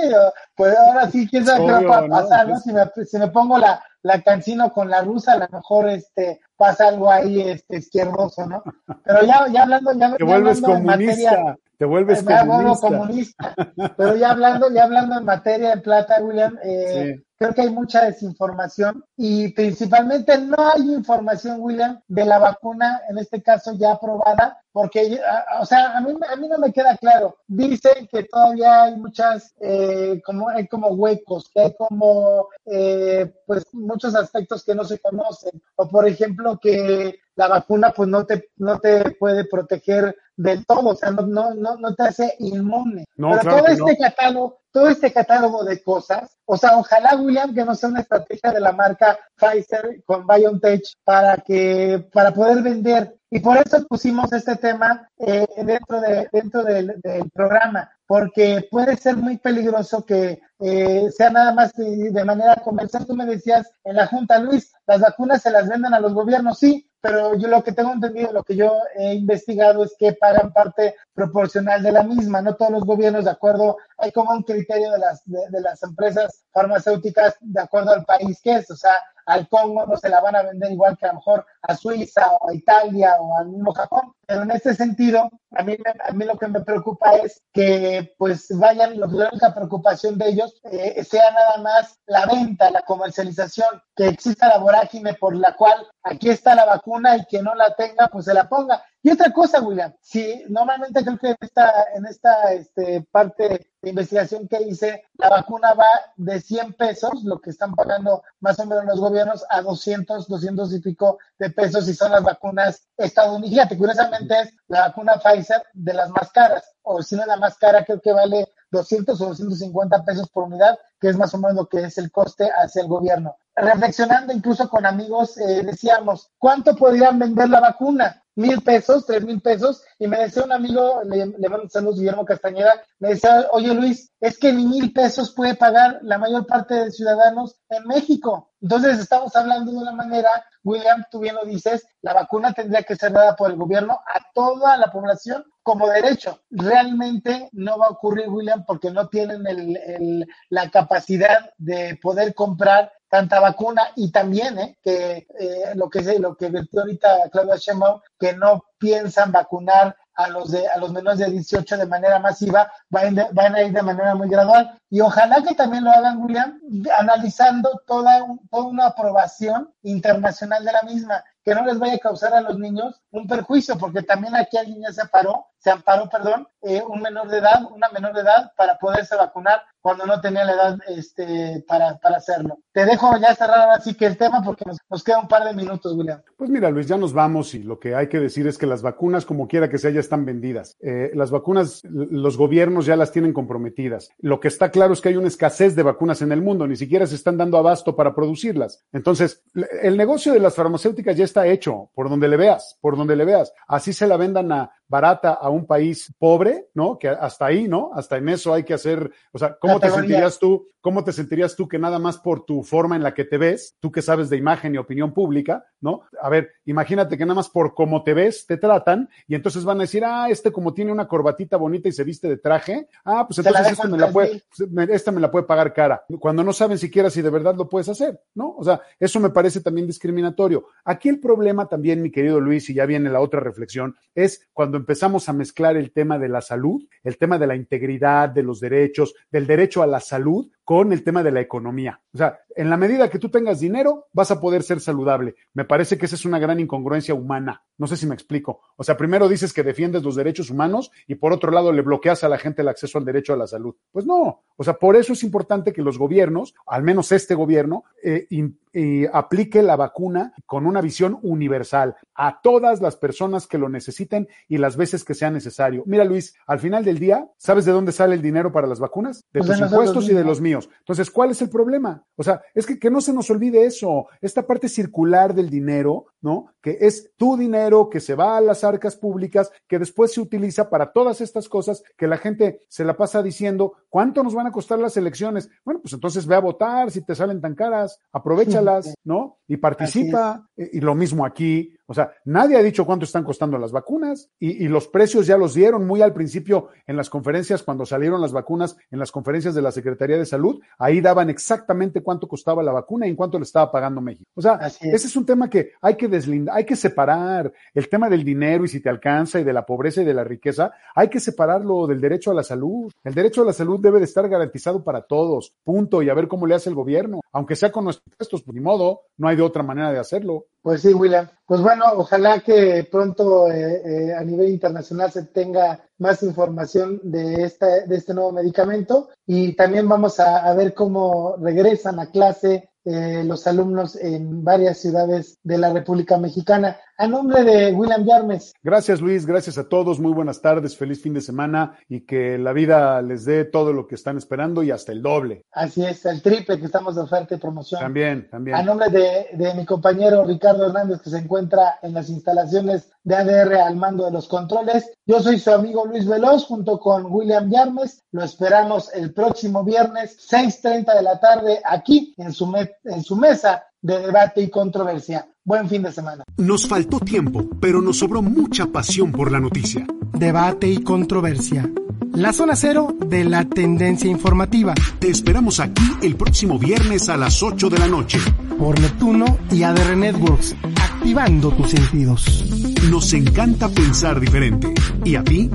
[0.55, 2.59] pues ahora sí, quién sabe qué va a pasar, ¿no?
[2.59, 6.39] Si, me, si me pongo la, la cancino con la rusa, a lo mejor este
[6.57, 8.63] pasa algo ahí este izquierdoso, ¿no?
[9.03, 12.87] Pero ya, ya hablando, ya, te vuelves comunista, te vuelves comunista.
[12.87, 13.55] comunista.
[13.95, 18.05] Pero ya hablando, ya hablando en materia de plata, William, eh, creo que hay mucha
[18.05, 24.61] desinformación y principalmente no hay información, William, de la vacuna, en este caso ya aprobada,
[24.73, 25.19] porque,
[25.59, 27.37] o sea, a mí, a mí no me queda claro.
[27.47, 33.65] Dicen que todavía hay muchas, eh, como, hay como huecos, que hay como, eh, pues,
[33.73, 35.61] muchos aspectos que no se conocen.
[35.75, 40.89] O, por ejemplo, que la vacuna, pues, no te, no te puede proteger del todo,
[40.89, 43.05] o sea, no, no, no, te hace inmune.
[43.15, 47.75] Pero todo este catálogo, todo este catálogo de cosas, o sea, ojalá, William, que no
[47.75, 53.15] sea una estrategia de la marca Pfizer con BioNTech para que, para poder vender.
[53.31, 56.99] Y por eso pusimos este tema eh, dentro, de, dentro del,
[57.31, 63.05] programa, porque puede ser muy peligroso que eh, sea nada más de manera comercial.
[63.05, 66.57] Tú me decías en la Junta, Luis, las vacunas se las venden a los gobiernos,
[66.57, 70.51] sí, pero yo lo que tengo entendido, lo que yo he investigado es que pagan
[70.51, 74.91] parte proporcional de la misma, no todos los gobiernos, de acuerdo, hay como un criterio
[74.91, 78.93] de las, de, las empresas farmacéuticas de acuerdo al país que es, o sea,
[79.29, 82.31] al Congo no se la van a vender igual que a lo mejor a Suiza
[82.39, 85.77] o a Italia o al mismo Japón, pero en este sentido, a mí,
[86.07, 90.59] a mí lo que me preocupa es que pues vayan, la única preocupación de ellos
[90.71, 95.87] eh, sea nada más la venta, la comercialización, que exista la vorágine por la cual
[96.03, 98.83] aquí está la vacuna y que no la tenga, pues se la ponga.
[99.01, 103.89] Y otra cosa, William, si normalmente creo que en esta, en esta este, parte de
[103.91, 105.87] investigación que hice, la vacuna va
[106.17, 110.73] de 100 pesos, lo que están pagando más o menos los gobiernos, a 200, 200
[110.73, 113.77] y pico de pesos y son las vacunas estadounidenses.
[113.77, 117.85] Curiosamente es la vacuna Pfizer de las más caras, o si no la más cara,
[117.85, 121.67] creo que vale 200 o 250 pesos por unidad, que es más o menos lo
[121.67, 123.35] que es el coste hacia el gobierno.
[123.55, 128.23] Reflexionando incluso con amigos, eh, decíamos, ¿cuánto podrían vender la vacuna?
[128.39, 132.25] Mil pesos, tres mil pesos, y me decía un amigo, le, le mando saludos, Guillermo
[132.25, 136.73] Castañeda, me decía, oye Luis, es que ni mil pesos puede pagar la mayor parte
[136.73, 138.51] de ciudadanos en México.
[138.61, 140.29] Entonces estamos hablando de una manera,
[140.63, 144.19] William, tú bien lo dices, la vacuna tendría que ser dada por el gobierno a
[144.33, 146.41] toda la población como derecho.
[146.49, 152.91] Realmente no va a ocurrir, William, porque no tienen el, la capacidad de poder comprar
[153.09, 157.99] tanta vacuna y también eh, que eh, lo que lo que vertió ahorita Claudia Sheinbaum
[158.19, 162.71] que no piensan vacunar a los de a los menores de 18 de manera masiva
[162.89, 164.77] van, van a ir de manera muy gradual.
[164.89, 166.59] Y ojalá que también lo hagan William
[166.97, 172.33] analizando toda, toda una aprobación internacional de la misma que no les vaya a causar
[172.33, 176.47] a los niños un perjuicio porque también aquí alguien ya se paró se amparó, perdón,
[176.61, 180.43] eh, un menor de edad, una menor de edad para poderse vacunar cuando no tenía
[180.45, 182.59] la edad este, para, para hacerlo.
[182.71, 185.93] Te dejo ya cerrar así que el tema porque nos, queda un par de minutos,
[185.95, 186.21] William.
[186.37, 188.81] Pues mira, Luis, ya nos vamos y lo que hay que decir es que las
[188.81, 190.77] vacunas, como quiera que sea, ya están vendidas.
[190.81, 194.09] Eh, las vacunas, los gobiernos ya las tienen comprometidas.
[194.19, 196.75] Lo que está claro es que hay una escasez de vacunas en el mundo, ni
[196.75, 198.83] siquiera se están dando abasto para producirlas.
[198.91, 199.43] Entonces,
[199.81, 203.25] el negocio de las farmacéuticas ya está hecho, por donde le veas, por donde le
[203.25, 203.53] veas.
[203.67, 206.97] Así se la vendan a barata a un país pobre, ¿no?
[206.97, 207.91] Que hasta ahí, ¿no?
[207.93, 210.67] Hasta en eso hay que hacer, o sea, ¿cómo te sentirías tú?
[210.81, 213.75] ¿Cómo te sentirías tú que nada más por tu forma en la que te ves,
[213.79, 216.01] tú que sabes de imagen y opinión pública, ¿no?
[216.21, 219.77] A ver, imagínate que nada más por cómo te ves te tratan y entonces van
[219.77, 223.25] a decir, ah, este como tiene una corbatita bonita y se viste de traje, ah,
[223.27, 224.43] pues entonces este me la puede,
[224.89, 227.89] esta me la puede pagar cara, cuando no saben siquiera si de verdad lo puedes
[227.89, 228.55] hacer, ¿no?
[228.57, 230.65] O sea, eso me parece también discriminatorio.
[230.83, 234.77] Aquí el problema también, mi querido Luis, y ya viene la otra reflexión, es cuando
[234.77, 238.59] empezamos a mezclar el tema de la salud, el tema de la integridad, de los
[238.59, 241.99] derechos, del derecho a la salud, con el tema de la economía.
[242.13, 245.33] O sea, en la medida que tú tengas dinero, vas a poder ser saludable.
[245.55, 247.63] Me parece que esa es una gran incongruencia humana.
[247.79, 248.61] No sé si me explico.
[248.75, 252.23] O sea, primero dices que defiendes los derechos humanos y por otro lado le bloqueas
[252.23, 253.73] a la gente el acceso al derecho a la salud.
[253.91, 254.43] Pues no.
[254.57, 259.63] O sea, por eso es importante que los gobiernos, al menos este gobierno, eh, aplique
[259.63, 264.75] la vacuna con una visión universal a todas las personas que lo necesiten y las
[264.75, 265.83] veces que sea necesario.
[265.85, 269.23] Mira, Luis, al final del día, ¿sabes de dónde sale el dinero para las vacunas?
[269.31, 270.58] De pues tus impuestos y de los míos.
[270.79, 272.03] Entonces, ¿cuál es el problema?
[272.15, 274.07] O sea, es que, que no se nos olvide eso.
[274.21, 276.53] Esta parte circular del dinero ¿no?
[276.61, 280.69] Que es tu dinero que se va a las arcas públicas, que después se utiliza
[280.69, 284.51] para todas estas cosas que la gente se la pasa diciendo, ¿cuánto nos van a
[284.51, 285.49] costar las elecciones?
[285.63, 289.37] Bueno, pues entonces ve a votar si te salen tan caras, aprovechalas, ¿no?
[289.47, 290.47] Y participa.
[290.55, 291.73] Y lo mismo aquí.
[291.89, 295.37] O sea, nadie ha dicho cuánto están costando las vacunas y, y, los precios ya
[295.37, 299.55] los dieron muy al principio en las conferencias cuando salieron las vacunas, en las conferencias
[299.55, 303.39] de la Secretaría de Salud, ahí daban exactamente cuánto costaba la vacuna y en cuánto
[303.39, 304.29] le estaba pagando México.
[304.35, 308.07] O sea, ese es un tema que hay que deslindar, hay que separar el tema
[308.07, 311.09] del dinero y si te alcanza y de la pobreza y de la riqueza, hay
[311.09, 312.91] que separarlo del derecho a la salud.
[313.03, 316.27] El derecho a la salud debe de estar garantizado para todos, punto, y a ver
[316.27, 319.35] cómo le hace el gobierno, aunque sea con nuestros impuestos, pues ni modo, no hay
[319.35, 320.45] de otra manera de hacerlo.
[320.61, 321.29] Pues sí, William.
[321.45, 327.43] Pues bueno, ojalá que pronto eh, eh, a nivel internacional se tenga más información de,
[327.43, 333.23] esta, de este nuevo medicamento y también vamos a, ver cómo regresan a clase eh,
[333.25, 336.77] los alumnos en varias ciudades de la República Mexicana.
[337.01, 338.51] A nombre de William Yarmes.
[338.61, 342.51] Gracias Luis, gracias a todos, muy buenas tardes, feliz fin de semana y que la
[342.51, 345.45] vida les dé todo lo que están esperando y hasta el doble.
[345.53, 347.79] Así es, el triple que estamos de oferta y promoción.
[347.79, 348.57] También, también.
[348.57, 353.15] A nombre de, de mi compañero Ricardo Hernández que se encuentra en las instalaciones de
[353.15, 354.91] ADR al mando de los controles.
[355.05, 358.03] Yo soy su amigo Luis Veloz junto con William Yarmes.
[358.11, 362.53] Lo esperamos el próximo viernes, 6.30 de la tarde, aquí en su,
[362.83, 365.27] en su mesa de debate y controversia.
[365.43, 366.23] Buen fin de semana.
[366.37, 369.85] Nos faltó tiempo, pero nos sobró mucha pasión por la noticia.
[370.13, 371.69] Debate y controversia.
[372.13, 374.73] La zona cero de la tendencia informativa.
[374.99, 378.19] Te esperamos aquí el próximo viernes a las 8 de la noche.
[378.57, 382.43] Por Neptuno y ADR Networks, activando tus sentidos.
[382.89, 384.73] Nos encanta pensar diferente.
[385.05, 385.49] ¿Y a ti?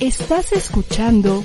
[0.00, 1.44] Estás escuchando